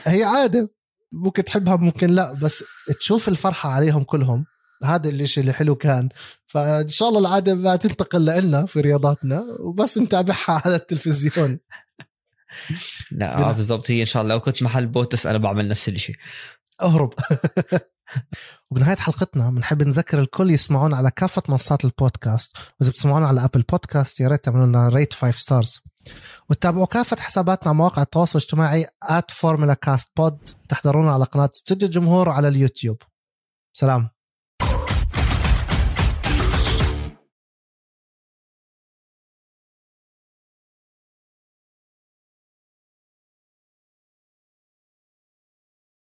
[0.04, 0.74] هي عادة.
[1.14, 2.34] ممكن تحبها ممكن لا.
[2.34, 2.64] بس
[3.00, 4.46] تشوف الفرحة عليهم كلهم.
[4.84, 6.10] هذا الشيء اللي حلو كان.
[6.46, 11.60] فإن شاء الله العادة ما تنتقل لنا في رياضاتنا وبس نتابعها على التلفزيون.
[13.12, 14.36] لا بالضبط هي إن شاء الله.
[14.36, 16.16] لو كنت محل بوتاس أنا بعمل نفس الشيء
[16.82, 17.14] أهرب.
[18.72, 22.58] وبنهاية حلقتنا بنحب نذكر الكل يسمعونا على كافة منصات البودكاست.
[22.80, 25.82] وإذا بتسمعونا على أبل بودكاست يا ريت تعملوا لنا rate 5 stars
[26.50, 28.88] وتتابعوا كافة حساباتنا على مواقع التواصل الاجتماعي
[29.30, 32.98] @فورمولا كاست بود تحضرونا على قناة استوديو الجمهور على اليوتيوب.
[33.74, 34.10] سلام.